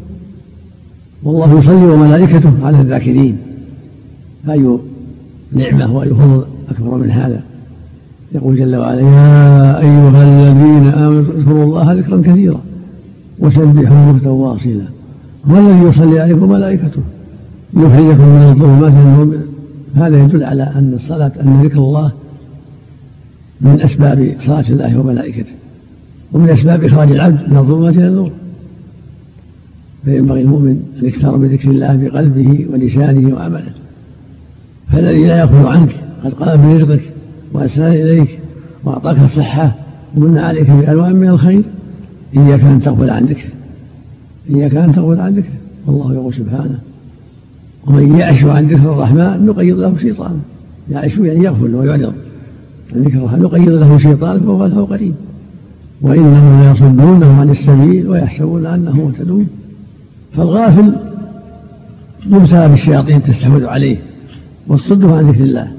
[1.23, 3.39] والله يصلي وملائكته على الذاكرين.
[4.51, 4.79] أي
[5.53, 7.43] نعمة وأي فضل أكبر من هذا.
[8.35, 12.61] يقول جل وعلا يا أيها الذين آمنوا اذكروا الله ذكرا كثيرا
[13.39, 14.85] وسبحوه بكرة واصيلا
[15.47, 17.03] هو الذي يصلي عليكم وملائكته
[17.75, 19.39] ليخرجكم من الظلمات إلى
[19.95, 22.13] هذا يدل على أن الصلاة أن ذكر الله
[23.61, 25.53] من أسباب صلاة الله وملائكته
[26.33, 28.33] ومن أسباب إخراج العبد من الظلمات إلى النور.
[30.05, 33.73] فينبغي المؤمن أن يكثر بذكر الله بقلبه ولسانه وعمله.
[34.93, 37.13] فالذي لا يأخذ عنك قد قام برزقك
[37.53, 38.41] وأسنى إليك
[38.85, 39.75] وأعطاك الصحة
[40.17, 41.63] ومن عليك بألوان من الخير
[42.37, 43.51] إياك أن تغفل عن ذكره
[44.51, 45.53] إياك أن تغفل عن ذكره
[45.87, 46.79] والله يقول سبحانه
[47.87, 50.39] ومن يعش عن ذكر الرحمن نقيض له شيطانا
[50.91, 52.13] يعش يعني يغفل ويعرض.
[52.95, 55.15] عن ذكر الرحمن نقيض له شيطان فهو له قريب.
[56.01, 59.47] وإنهم ليصدونهم عن السبيل ويحسبون أنهم مهتدون.
[60.37, 60.93] فالغافل
[62.27, 63.97] مبتلى بالشياطين تستحوذ عليه
[64.69, 65.73] وتصده عن ذكر الله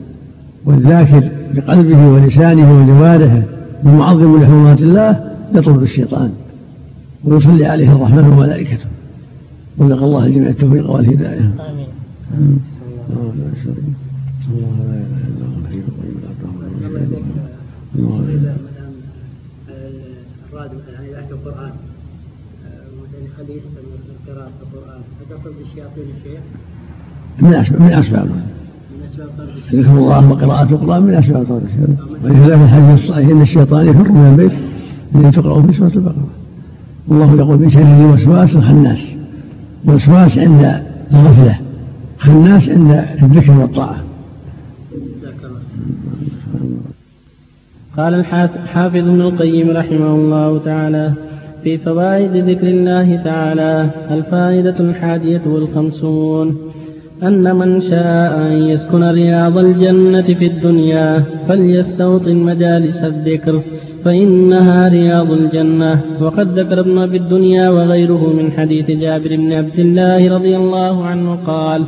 [0.65, 3.43] والذاكر بقلبه ولسانه وجوارحه
[3.86, 6.34] المعظم لحرمات الله يطرد الشيطان
[7.24, 8.86] ويصلي عليه الرحمن وملائكته.
[9.82, 11.39] رزق الله الجميع التوفيق والهداية.
[11.39, 12.60] آمين.
[17.95, 18.56] الله لا
[20.54, 21.72] الراد مثلا اذا القران
[23.72, 26.41] مثلا قراءه القران هل الشياطين الشيخ؟
[27.39, 27.82] من أسباب.
[27.82, 28.30] من أسباب.
[29.73, 34.11] ذكر الله وقراءة القرآن من أسباب طرد الشيطان ولهذا في الحديث الصحيح أن الشيطان يفر
[34.11, 34.59] من البيت
[35.15, 36.27] الذي تقرأ في سورة البقرة.
[37.07, 39.15] والله يقول من شر الوسواس الخناس.
[39.88, 40.82] الوسواس عند
[41.13, 41.55] الغفلة.
[42.19, 43.95] خناس عند الذكر والطاعة.
[47.97, 51.13] قال الحافظ ابن القيم رحمه الله تعالى
[51.63, 56.68] في فوائد ذكر الله تعالى الفائدة الحادية والخمسون.
[57.24, 63.61] أن من شاء أن يسكن رياض الجنة في الدنيا فليستوطن مجالس الذكر
[64.05, 66.01] فإنها رياض الجنة.
[66.22, 71.38] وقد ذكر ابن أبي الدنيا وغيره من حديث جابر بن عبد الله رضي الله عنه
[71.47, 71.82] قال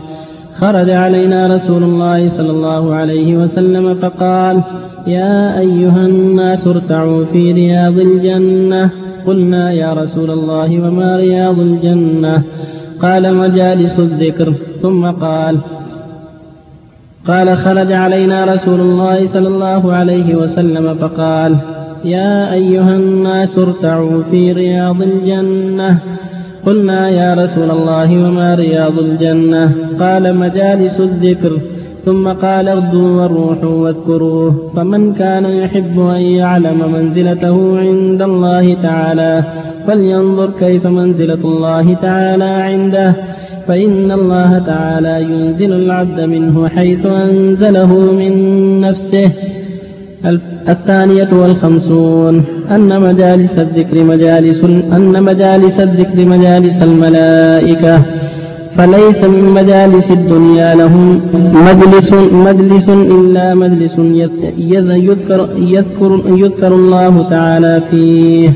[0.60, 4.62] خرج علينا رسول الله صلى الله عليه وسلم فقال
[5.08, 8.90] يا أيها الناس ارتعوا في رياض الجنة.
[9.28, 12.44] قلنا يا رسول الله وما رياض الجنة؟
[13.02, 15.58] قال مجالس الذكر ثم قال
[17.28, 21.56] قال خرج علينا رسول الله صلى الله عليه وسلم فقال
[22.06, 25.98] يا أيها الناس ارتعوا في رياض الجنة.
[26.66, 31.52] قلنا يا رسول الله وما رياض الجنة؟ قال مجالس الذكر.
[32.06, 34.72] ثم قال اغدوا والروح واذكروه.
[34.76, 39.44] فمن كان يحب أن يعلم منزلته عند الله تعالى
[39.92, 43.16] فلينظر كيف منزلة الله تعالى عنده.
[43.68, 48.34] فإن الله تعالى ينزل العبد منه حيث أنزله من
[48.82, 49.32] نفسه.
[50.70, 52.44] الثانية والخمسون.
[52.72, 54.64] أن مجالس الذكر مجالس
[54.98, 58.04] أن مجالس الذكر مجالس الملائكة.
[58.78, 61.22] فليس من مجالس الدنيا لهم
[61.68, 68.50] مجلس مجلس إلا مجلس يذكر, يذكر, يذكر الله تعالى فيه.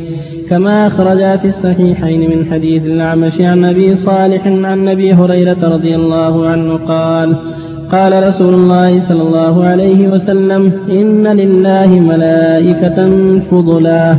[0.49, 6.47] كما أخرجا في الصحيحين من حديث الأعمش عن أبي صالح عن أبي هريرة رضي الله
[6.47, 7.35] عنه قال
[7.91, 13.09] قال رسول الله صلى الله عليه وسلم إن لله ملائكة
[13.51, 14.15] فضلا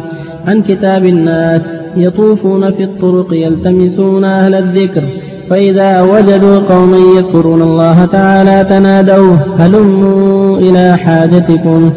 [0.46, 1.62] عن كتاب الناس
[1.96, 5.02] يطوفون في الطرق يلتمسون أهل الذكر
[5.50, 11.90] فإذا وجدوا قوما يذكرون الله تعالى تنادوا هلموا إلى حاجتكم.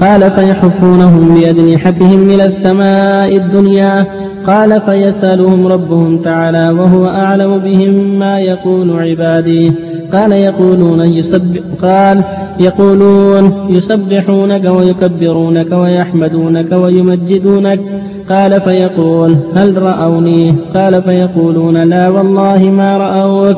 [0.00, 4.06] قال فيحفونهم بأجنحتهم إلى السماء الدنيا.
[4.46, 9.72] قال فيسألهم ربهم تعالى وهو أعلم بهم ما يقول عبادي.
[10.12, 12.24] قال يقولون يسبح قال
[12.60, 17.80] يقولون يسبحونك ويكبرونك ويحمدونك ويمجدونك.
[18.30, 23.56] قال فيقول هل رأوني؟ قال فيقولون لا والله ما رأوك.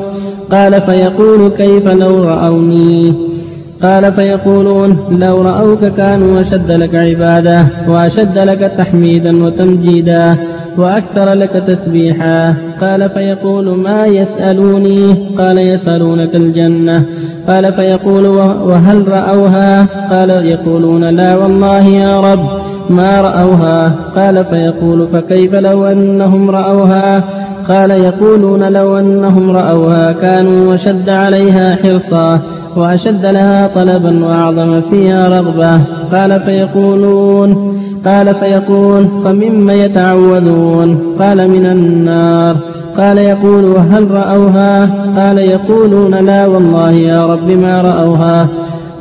[0.51, 3.34] قال فيقول كيف لو رأوني؟
[3.83, 10.35] قال فيقولون لو رأوك كانوا أشد لك عبادة وأشد لك تحميدا وتمجيدا
[10.77, 12.55] وأكثر لك تسبيحا.
[12.81, 17.05] قال فيقول ما يسألوني؟ قال يسألونك الجنة.
[17.47, 18.25] قال فيقول
[18.69, 22.49] وهل رأوها؟ قال يقولون لا والله يا رب
[22.89, 23.95] ما رأوها.
[24.15, 27.23] قال فيقول فكيف لو أنهم رأوها؟
[27.69, 32.41] قال يقولون لو أنهم رأوها كانوا وشد عليها حرصا.
[32.75, 35.81] وأشد لها طلبا وأعظم فيها رغبة.
[36.13, 42.55] قال فيقولون قال فيقول فمما يتعوذون؟ قال من النار.
[42.97, 48.47] قال يقول وهل رأوها؟ قال يقولون لا والله يا رب ما رأوها.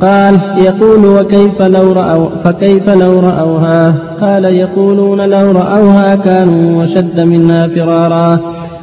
[0.02, 7.68] قال يقول وكيف لو رأوا فكيف لو رأوها؟ قال يقولون لو رأوها كانوا وشد منا
[7.68, 8.38] فرارا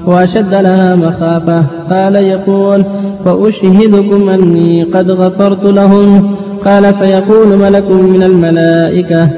[0.06, 1.64] وأشد لها مخافة.
[1.92, 2.86] قال يقول
[3.26, 6.36] فأشهدكم أني قد غفرت لهم.
[6.66, 9.30] قال فيقول ملك من الملائكة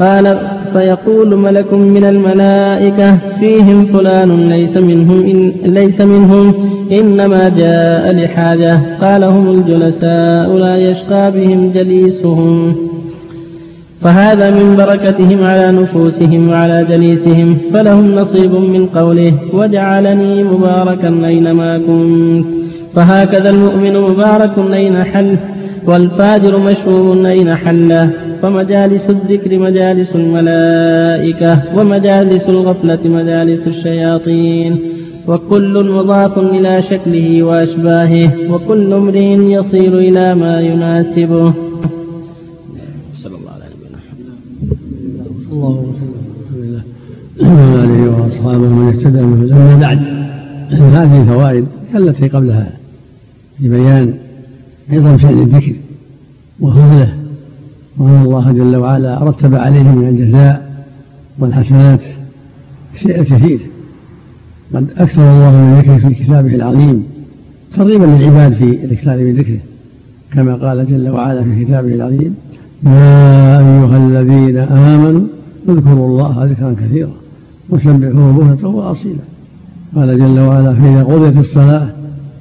[0.00, 0.38] قال
[0.72, 6.54] فيقول ملك من الملائكة فيهم فلان ليس منهم إن ليس منهم
[6.92, 8.80] إنما جاء لحاجة.
[9.00, 12.76] قال هم الجلساء لا يشقى بهم جليسهم.
[14.02, 22.67] فهذا من بركتهم على نفوسهم وعلى جليسهم فلهم نصيب من قوله وجعلني مباركا أينما كنت.
[22.94, 25.36] فهكذا المؤمن مبارك أين حل؟
[25.86, 28.10] والفاجر مشهور أين حله
[28.42, 34.78] فمجالس الذكر مجالس الملائكة ومجالس الغفلة مجالس الشياطين.
[35.28, 41.52] وكل مضاف إلى شكله وأشباهه وكل امرئ يصير إلى ما يناسبه.
[43.14, 44.00] صلى الله عليه وسلم
[45.52, 46.18] الله وسلم.
[47.40, 49.98] وعلى آله وأصحابه من اهتدى به أما بعد
[50.72, 52.77] هذه الفوائد كالتي قبلها.
[53.60, 54.14] لبيان
[54.92, 55.72] عظم شأن الذكر
[56.60, 57.14] وفضله
[57.98, 60.84] وأن الله جل وعلا رتب عليه من الجزاء
[61.38, 62.00] والحسنات
[62.94, 63.60] شيء كثير
[64.74, 67.04] قد أكثر الله من ذكره في كتابه العظيم
[67.76, 69.58] ترغيبا للعباد في الإكثار من ذكره
[70.32, 72.34] كما قال جل وعلا في كتابه العظيم
[72.86, 75.26] يا أيها الذين آمنوا
[75.68, 77.12] اذكروا الله ذكرا كثيرا
[77.70, 79.20] وسبحوه بكرة وأصيلا.
[79.96, 81.88] قال جل وعلا فإذا قضيت الصلاة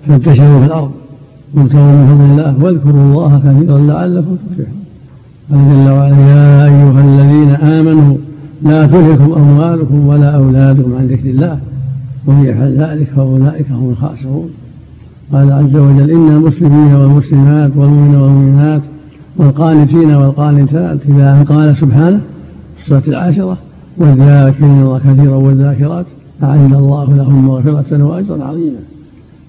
[0.08, 0.92] فانتشروا في الأرض
[1.54, 2.64] من فضل الله.
[2.64, 4.84] واذكروا الله كثيرا لعلكم تفلحون.
[5.52, 8.18] قال جل وعلا يا أيها الذين آمنوا
[8.64, 11.60] لا تلهكم أموالكم ولا أولادكم عن ذكر الله.
[12.28, 14.50] ومن يفعل ذلك فأولئك هم الخاسرون.
[15.34, 18.82] قال عز وجل إن المسلمين والمسلمات والمؤمنين والمؤمنات
[19.38, 22.22] والقانتين والقانتات إذا قال سبحانه
[22.78, 23.58] في السورة العاشرة
[23.98, 26.06] والذاكرين الله كثيرا والذاكرات
[26.44, 28.80] أعد الله لهم مغفرة وأجرا عظيما.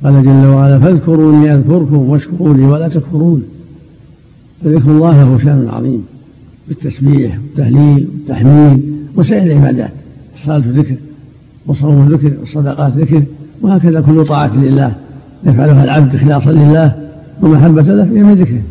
[0.04, 3.42] قال جل وعلا فاذكروني أذكركم واشكروا لي ولا تكفرون.
[4.64, 6.04] فذكر الله له شأن عظيم
[6.68, 8.82] بالتسبيح والتهليل والتحميد
[9.16, 9.90] وسائر العبادات
[10.34, 10.94] الصلاة ذكر
[11.66, 13.22] وصوم ذكر والصدقات ذكر
[13.62, 14.92] وهكذا كل طاعة لله.
[15.46, 16.92] يفعلها العبد إخلاصا لله
[17.42, 18.62] ومحبة له هي من ذكره.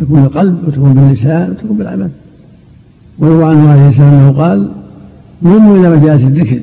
[0.00, 2.10] تكون بالقلب وتكون باللسان وتكون بالعمل.
[3.18, 4.70] ويروى عنه عليه السلام انه قال
[5.44, 6.60] قوموا إلى مجالس الذكر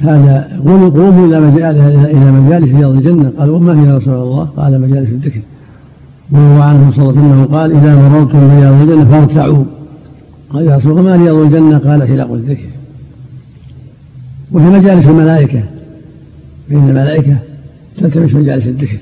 [0.00, 1.38] هذا قوموا إلى
[2.10, 3.32] إلى مجالس رياض الجنة.
[3.38, 5.40] قالوا وما هي يا رسول الله؟ قال مجالس الذكر.
[6.30, 9.64] وهو عنه صلى الله عليه وسلم قال إذا مررتم برياض الجنة فارتعوا
[10.50, 12.68] قال يا رسول الله ما رياض الجنة؟ قال حلاق الذكر.
[14.52, 15.62] وهي مجالس الملائكة.
[16.68, 17.36] فإن الملائكة
[17.96, 18.98] تلتمس مجالس الذكر.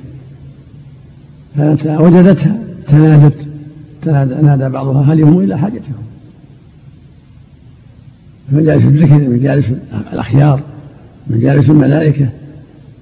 [1.56, 2.56] فوجدتها
[2.88, 3.34] تنادت
[4.02, 5.94] تنادى نادى بعضها هل يهم إلى حاجتهم؟
[8.52, 9.64] مجالس الذكر مجالس
[10.12, 10.60] الأخيار.
[11.30, 12.28] مجالس الملائكة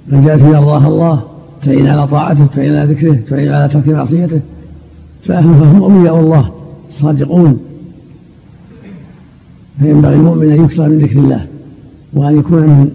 [0.08, 1.22] مجالس يرضاها الله
[1.62, 4.40] تعين على طاعته تعين على ذكره تعين على ترك معصيته.
[5.24, 6.52] فأهلها هم أولياء الله
[6.88, 7.60] الصادقون
[9.80, 11.46] فينبغي المؤمن أن يكثر من ذكر الله
[12.12, 12.90] وأن يكون من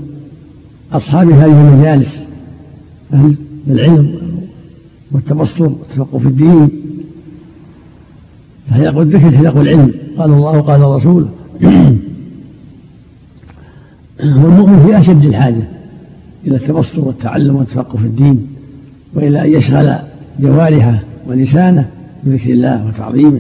[0.92, 2.24] أصحاب هذه المجالس
[3.14, 3.36] أهل
[3.68, 4.20] العلم
[5.12, 6.70] والتبصر والتفقه في الدين.
[8.70, 9.94] فحلق الذكر حلق العلم.
[10.18, 11.28] قال الله وقال الرسول.
[14.44, 15.64] والمؤمن في أشد الحاجة
[16.48, 18.48] إلى التبصر والتعلم والتفقه في الدين
[19.14, 19.96] وإلى أن يشغل
[20.40, 21.90] جوارحه ولسانه
[22.24, 23.40] بذكر الله وتعظيمه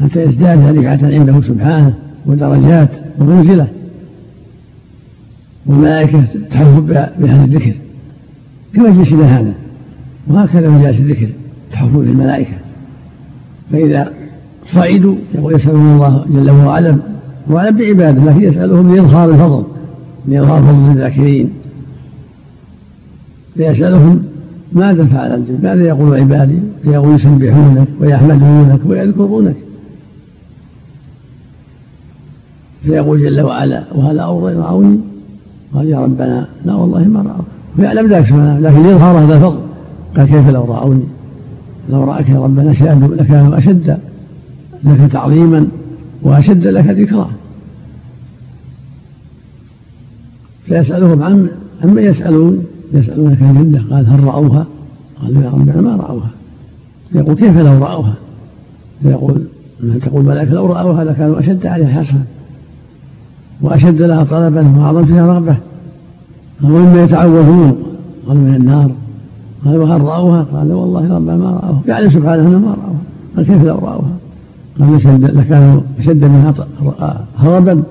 [0.00, 1.94] حتى يزداد رفعة عنده سبحانه
[2.26, 3.66] ودرجات ومنزلة
[5.66, 6.80] والملائكة تحف
[7.18, 7.74] بهذا الذكر.
[8.74, 9.54] كمجلسنا هذا.
[10.26, 11.28] وهكذا مجالس الذكر
[11.72, 12.56] تحف به الملائكة
[13.72, 14.12] فإذا
[14.66, 16.98] صعدوا يقول يسألون الله جل وعلا
[17.50, 19.64] وأعلم بعبادة لكن يسألهم لإظهار الفضل
[20.28, 21.50] لإظهار فضل الذاكرين.
[23.54, 24.22] فيسألهم
[24.72, 29.56] ماذا فعل الجن؟ ماذا يقول عبادي؟ فيقول يسبحونك ويحمدونك ويذكرونك.
[32.82, 34.98] فيقول جل وعلا وهل أو رأوني
[35.74, 37.44] قال يا ربنا لا والله ما رأوا
[37.78, 39.58] ويعلم ذلك سبحانه لكن ليظهر هذا الفضل.
[40.16, 41.04] قال كيف لو رأوني؟
[41.90, 42.70] لو رأك يا ربنا
[43.16, 43.98] لكانوا أشد
[44.84, 45.66] لك تعظيما.
[46.26, 47.30] وأشد لك ذكرا
[50.64, 51.48] فيسألهم عن
[51.84, 52.64] عمن يسألون.
[52.92, 53.94] يسألونك عن الجنة.
[53.94, 54.66] قال هل رأوها؟
[55.22, 56.30] قالوا يا ربنا ما رأوها.
[57.14, 58.14] يقول كيف لو رأوها؟
[59.02, 59.42] فيقول
[60.02, 62.24] تقول الملائكة لو رأوها لكانوا أشد عليها حسنا
[63.60, 65.56] وأشد لها طلبا وأعظم فيها رغبة.
[66.62, 67.82] قالوا مما يتعوذون؟
[68.26, 68.90] قالوا من النار.
[69.64, 71.80] قال وهل رأوها؟ قال والله ربنا ما رأوها.
[71.88, 73.00] يعلم سبحانه ما رأوها.
[73.36, 74.16] قال كيف لو رأوها؟
[74.80, 76.54] قال لكانوا أشد منها
[77.38, 77.82] هربا.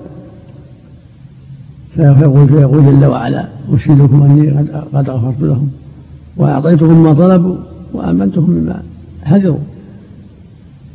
[1.96, 4.50] فيقول فيقول جل وعلا أشهدكم أني
[4.94, 5.68] قد غفرت لهم
[6.36, 7.56] وأعطيتهم ما طلبوا
[7.94, 8.82] وآمنتهم بما
[9.24, 9.58] هجروا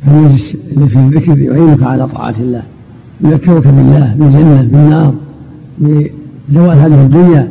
[0.06, 2.62] فالمجلس اللي فيه الذكر يعينك على طاعة الله
[3.20, 5.14] يذكرك بالله بالجنة بالنار
[5.78, 7.48] بزوال هذه الدنيا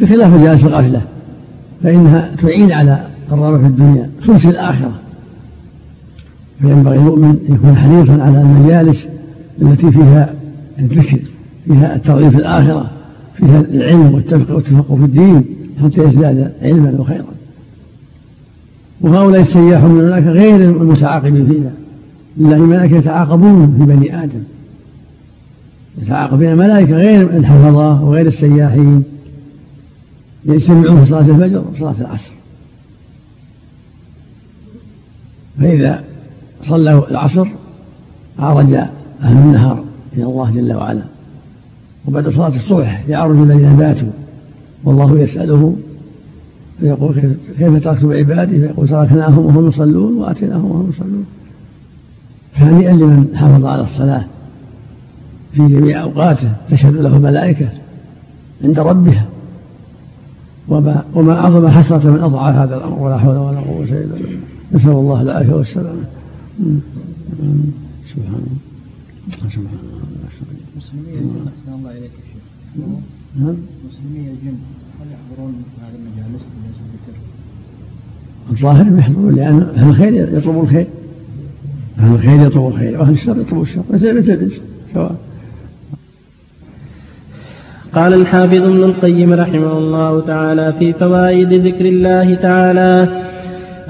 [0.00, 1.02] بخلاف مجالس الغفلة
[1.82, 4.92] فإنها تعين على الرغبة في الدنيا خصوص الآخرة.
[6.62, 9.06] فينبغي المؤمن أن يكون حريصا على المجالس
[9.62, 10.34] التي فيها
[10.78, 11.18] الذكر
[11.64, 12.90] فيها الترغيب في الآخرة
[13.36, 15.44] فيها العلم والتفقه في الدين
[15.82, 17.24] حتى يزداد علما وخيرا.
[19.00, 21.72] وهؤلاء السياحون من الملائكة غير المتعاقبين فيها
[22.36, 24.42] لله الملائكة يتعاقبون في بني آدم.
[26.02, 29.04] يتعاقب بين الملائكة غير الحفظة وغير السياحين
[30.44, 32.30] يجتمعون في صلاة الفجر وصلاة العصر.
[35.60, 36.11] فإذا
[36.62, 37.48] صلوا العصر
[38.38, 38.74] عرج
[39.22, 39.84] أهل النهار
[40.16, 41.02] إلى الله جل وعلا.
[42.08, 44.08] وبعد صلاة الصبح يعرج الذين باتوا
[44.84, 45.76] والله يسأله
[46.80, 51.26] فيقول كيف تركتم عبادي فيقول تركناهم وهم يصلون وآتيناهم وهم يصلون.
[52.52, 54.24] فهنيئا لمن حافظ على الصلاة
[55.52, 57.68] في جميع أوقاته تشهد له الملائكة
[58.64, 59.26] عند ربها.
[60.68, 64.38] وما, وما أعظم حسرة من اضعى هذا الأمر ولا حول ولا قوة إلا بالله.
[64.72, 66.04] نسأل الله العافية والسلامة.
[66.58, 68.48] سبحان الله
[69.32, 70.00] سبحان الله
[70.76, 72.44] مسلمي الجن احسن الله اليك يا شيخ
[73.36, 73.56] نعم
[73.88, 74.56] مسلمي الجن
[75.00, 76.42] هل يحضرون هذه المجالس؟
[78.50, 80.86] الظاهر يحضرون لأن أهل الخير يطلبوا الخير
[81.98, 84.52] أهل الخير يطلبوا الخير وأهل الشر يطلبوا الشر مثل مثل
[84.94, 85.16] سواء
[87.94, 93.21] قال الحافظ ابن القيم رحمه الله تعالى في فوائد ذكر الله تعالى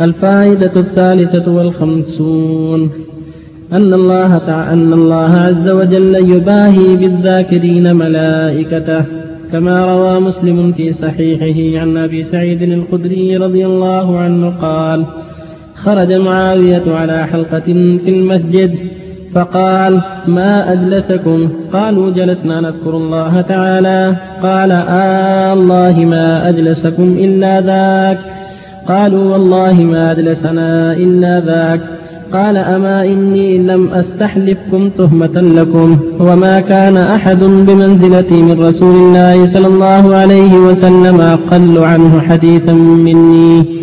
[0.01, 2.91] الفائدة الثالثة والخمسون.
[3.73, 9.05] أن الله تعالى أن الله عز وجل يباهي بالذاكرين ملائكته
[9.53, 15.05] كما روى مسلم في صحيحه عن أبي سعيد الخدري رضي الله عنه قال
[15.75, 17.65] خرج معاوية على حلقة
[18.05, 18.75] في المسجد
[19.35, 24.17] فقال ما أجلسكم؟ قالوا جلسنا نذكر الله تعالى.
[24.43, 28.32] قال آه الله ما أجلسكم إلا ذاك.
[28.89, 31.81] قالوا والله ما أجلسنا إلا ذاك.
[32.33, 39.67] قال أما إني لم أستحلفكم تهمة لكم وما كان أحد بمنزلتي من رسول الله صلى
[39.67, 43.83] الله عليه وسلم أقل عنه حديثا مني.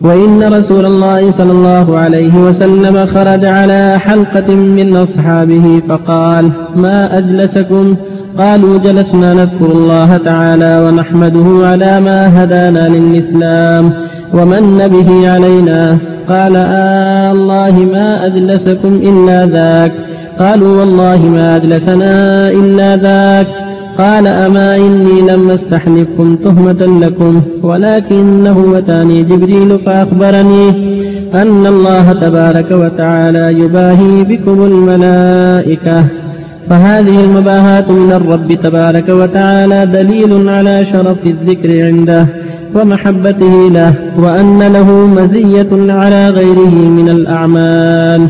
[0.00, 7.96] وإن رسول الله صلى الله عليه وسلم خرج على حلقة من أصحابه فقال ما أجلسكم؟
[8.38, 13.92] قالوا جلسنا نذكر الله تعالى ونحمده على ما هدانا للإسلام
[14.34, 15.98] ومن به علينا.
[16.28, 19.92] قال آه الله ما أجلسكم إلا ذاك.
[20.38, 23.46] قالوا والله ما أجلسنا إلا ذاك.
[23.98, 30.68] قال أما إني لم أستحلفكم تهمة لكم ولكنه أتاني جبريل فأخبرني
[31.34, 36.25] أن الله تبارك وتعالى يباهي بكم الملائكة.
[36.70, 42.26] فهذه المباهاة من الرب تبارك وتعالى دليل على شرف الذكر عنده
[42.74, 48.28] ومحبته له وأن له مزية على غيره من الأعمال.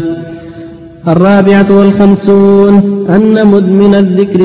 [1.09, 2.75] الرابعة والخمسون
[3.11, 4.41] أن مدمن الذكر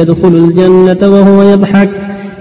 [0.00, 1.90] يدخل الجنة وهو يضحك.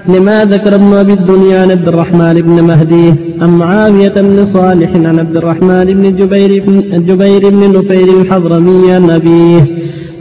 [0.10, 5.20] لما ذكر ابن أبي الدنيا عن عبد الرحمن بن مهدي عن معاوية بن صالح عن
[5.20, 9.62] عبد الرحمن بن جبير بن, جبير بن نفير الحضرمي عن أبيه.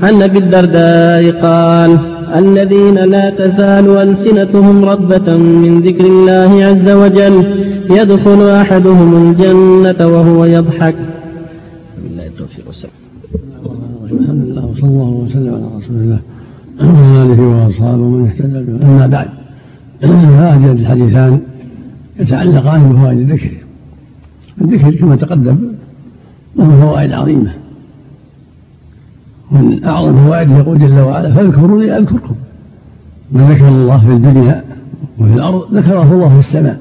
[0.03, 1.99] عن أبي الدرداء قال
[2.37, 7.37] الذين لا تزال ألسنتهم ربة من ذكر الله عز وجل
[7.91, 10.95] يدخل أحدهم الجنة وهو يضحك.
[12.03, 12.95] بالله التوفيق والسلام.
[14.21, 16.21] الحمد لله وصلى الله وسلم على رسول الله
[16.81, 18.87] وعلى آله وأصحابه ومن اهتدى به.
[18.87, 19.29] أما بعد
[20.03, 21.41] هذان الحديثان
[22.21, 23.51] يتعلقان بفوائد الذكر
[24.61, 25.59] الذكر كما تقدم
[26.57, 27.62] له فوائد عظيمة.
[29.53, 32.35] ومن أعظم فوائده يقول جل وعلا فاذكروني أذكركم.
[33.33, 34.65] من ذكر الله في الدنيا
[35.19, 36.81] وفي الأرض ذكره الله في السماء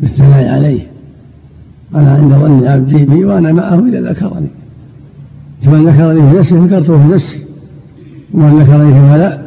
[0.00, 0.86] بالثناء عليه.
[1.94, 4.46] أنا عند ظن عبدي بي وأنا معه اذا ذكرني.
[5.62, 7.42] فمن ذكرني في نفسه ذكرته في نفسي
[8.34, 9.42] ومن ذكرني في ملأ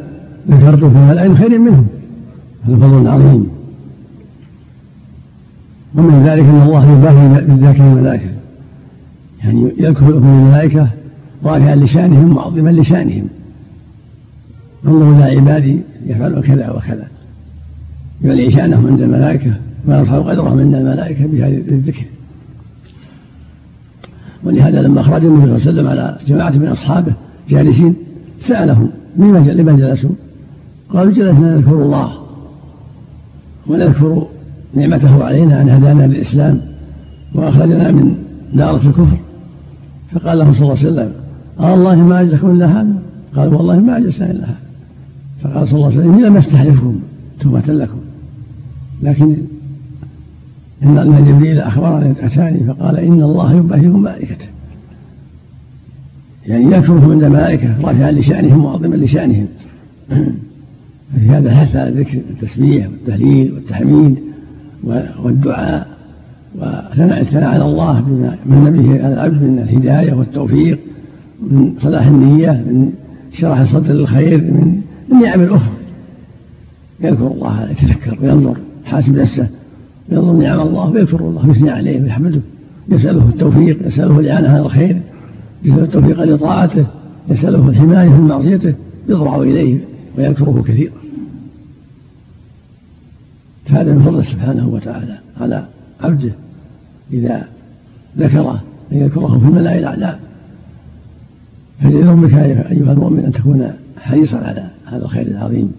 [0.50, 1.86] ذكرته في ملأ خير منهم
[2.66, 3.48] هذا فضل عظيم.
[5.94, 8.30] ومن ذلك أن الله يباهي بالذاكرين الملائكه
[9.44, 10.88] يعني يذكر لكم الملائكة
[11.44, 13.28] رافعا لشانهم معظما لشانهم.
[14.86, 17.06] انظروا إلى عبادي يفعل كذا وكذا.
[18.24, 19.52] يعلي شانهم عند الملائكة
[19.86, 22.04] ويرفع قدرهم عند الملائكة بهذا الذكر.
[24.44, 27.12] ولهذا لما خرج النبي صلى الله عليه وسلم على جماعة من أصحابه
[27.48, 27.94] جالسين
[28.40, 30.10] سألهم لمن جلسوا؟
[30.90, 32.12] قالوا جلسنا نذكر الله
[33.66, 34.26] ونذكر
[34.74, 36.60] نعمته علينا أن هدانا للإسلام
[37.34, 38.14] وأخرجنا من
[38.54, 39.18] دارة الكفر.
[40.12, 41.12] فقال لهم صلى الله عليه وسلم
[41.60, 43.02] آه الله ما أجلسكم إلا هذا؟
[43.36, 44.58] قالوا والله ما أجلسنا إلا هذا.
[45.42, 47.00] فقال صلى الله عليه وسلم إني لم أستحلفكم؟
[47.40, 47.98] تهمة لكم.
[49.02, 49.36] لكن
[50.82, 54.46] إن جبريل أخبرني أتاني فقال إن الله يباهيكم ملائكته
[56.46, 59.46] يعني يذكرهم عند الملائكة رافعا لشأنهم معظما لشأنهم.
[61.12, 64.16] ففي هذا الحث على ذكر التسبيح والتهليل والتحميد
[65.24, 65.88] والدعاء
[66.54, 70.78] وثناء الثناء على الله بما من به على العبد من الهداية والتوفيق.
[71.42, 72.92] من صلاح النية من
[73.32, 74.80] شرح الصدر للخير من
[75.12, 75.72] من نعم الأخرى.
[77.00, 79.48] يذكر الله يتذكر وينظر حاسب نفسه
[80.08, 82.40] ينظر نعم الله ويذكر الله ويثني عليه ويحمده
[82.88, 85.00] يسأله التوفيق يسأله الإعانة على الخير
[85.64, 86.86] يسأله التوفيق لطاعته
[87.28, 88.74] يسأله الحماية من معصيته
[89.08, 89.80] يضرع إليه
[90.18, 90.92] ويذكره كثيرا.
[93.66, 95.64] فهذا من فضله سبحانه وتعالى على
[96.00, 96.32] عبده
[97.12, 97.48] إذا
[98.18, 98.62] ذكره
[98.92, 100.18] أن يذكره في الملأ الأعلى.
[101.80, 105.72] فجدر بك أيها المؤمن أن تكون حريصا على هذا الخير العظيم.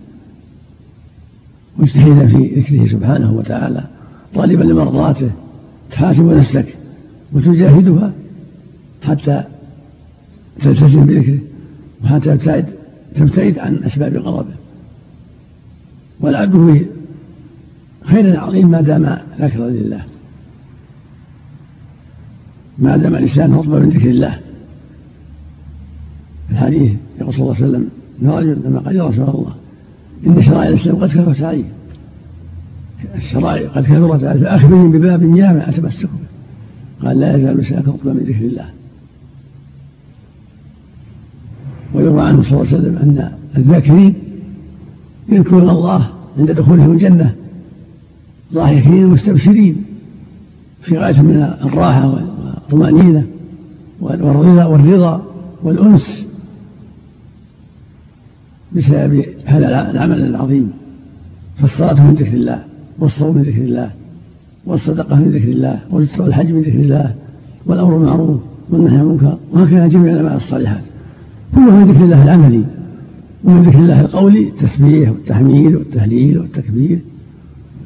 [1.77, 3.83] مجتهدا في ذكره سبحانه وتعالى
[4.35, 5.31] طالبا لمرضاته
[5.91, 6.75] تحاسب نفسك
[7.33, 8.11] وتجاهدها
[9.03, 9.43] حتى
[10.61, 11.39] تلتزم بذكره
[12.03, 12.65] وحتى تبتعد
[13.15, 14.53] تبتعد عن أسباب غضبه.
[16.19, 16.85] والعبد في
[18.05, 20.01] خير عظيم ما دام ذاكرا لله.
[22.77, 24.39] ما دام الإنسان رطبا من ذكر الله.
[26.59, 26.91] الحديث
[27.21, 27.89] يقول صلى الله عليه وسلم
[28.21, 29.53] ان رجل لما قال يا رسول الله
[30.27, 31.63] إن شرائع الاسلام قد كثرت علي
[33.15, 37.07] الشرائع قد كثرت فأخبرني بباب جامع أتمسك به.
[37.07, 38.69] قال لا يزال لسانك رطبا من ذكر الله.
[41.93, 44.13] ويروى عنه صلى الله عليه وسلم أن الذاكرين
[45.29, 47.35] يذكرون الله عند دخولهم الجنة.
[48.53, 49.83] ضاحكين مستبشرين.
[50.81, 53.27] في غاية من الراحة والطمأنينة
[54.01, 55.23] والرضا والرضا
[55.63, 56.18] والأنس.
[58.75, 60.71] بسبب هذا العمل العظيم.
[61.57, 62.63] فالصلاة من ذكر الله
[62.99, 63.91] والصوم من ذكر الله
[64.65, 67.15] والصدقة من ذكر الله والحج من ذكر الله
[67.65, 70.83] والأمر بالمعروف والنهي عن المنكر وهكذا جميع الأعمال الصالحات.
[71.55, 72.63] كلها من ذكر الله العملي
[73.43, 76.99] ومن ذكر الله القولي التسبيح والتحميد والتهليل والتكبير.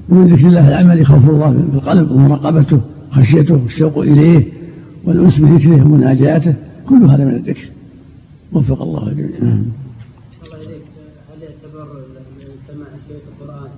[0.09, 2.81] ومن ذكر الله العملي خوف الله في القلب ومراقبته
[3.11, 4.47] خشيته والشوق إليه
[5.05, 6.53] والأنس بذكره ومناجاته.
[6.89, 7.69] كل هذا من الذكر.
[8.53, 9.29] وفق الله الجميع
[11.33, 11.87] هل يعتبر
[12.67, 13.69] سماع شريط القرآن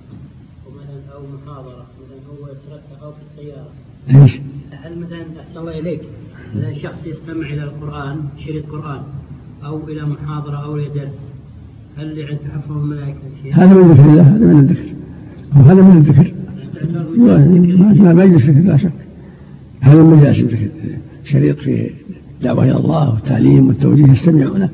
[0.66, 6.00] ومثلا أو محاضرة مثلا هو يسردها أو في السيارة إيش؟ هل مثلا أحسن الله إليك
[6.54, 9.02] مثلا شخص يستمع إلى القرآن شريط قرآن
[9.64, 11.32] أو إلى محاضرة أو إلى درس
[11.96, 14.94] هل يعني تحفظ الملائكة شيء؟ هذا من ذكر الله هذا من الذكر.
[15.52, 16.34] هذا من الذكر.
[18.14, 18.92] ما يجلس ذكر لا شك.
[19.80, 20.70] هذا من مجالس الذكر.
[21.24, 21.90] شريط فيه
[22.42, 24.70] دعوة إلى الله والتعليم والتوجيه يستمعونه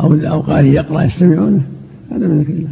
[0.00, 1.62] أو أو قارئ يقرأ يستمعونه.
[2.10, 2.68] هذا من ذكر الله.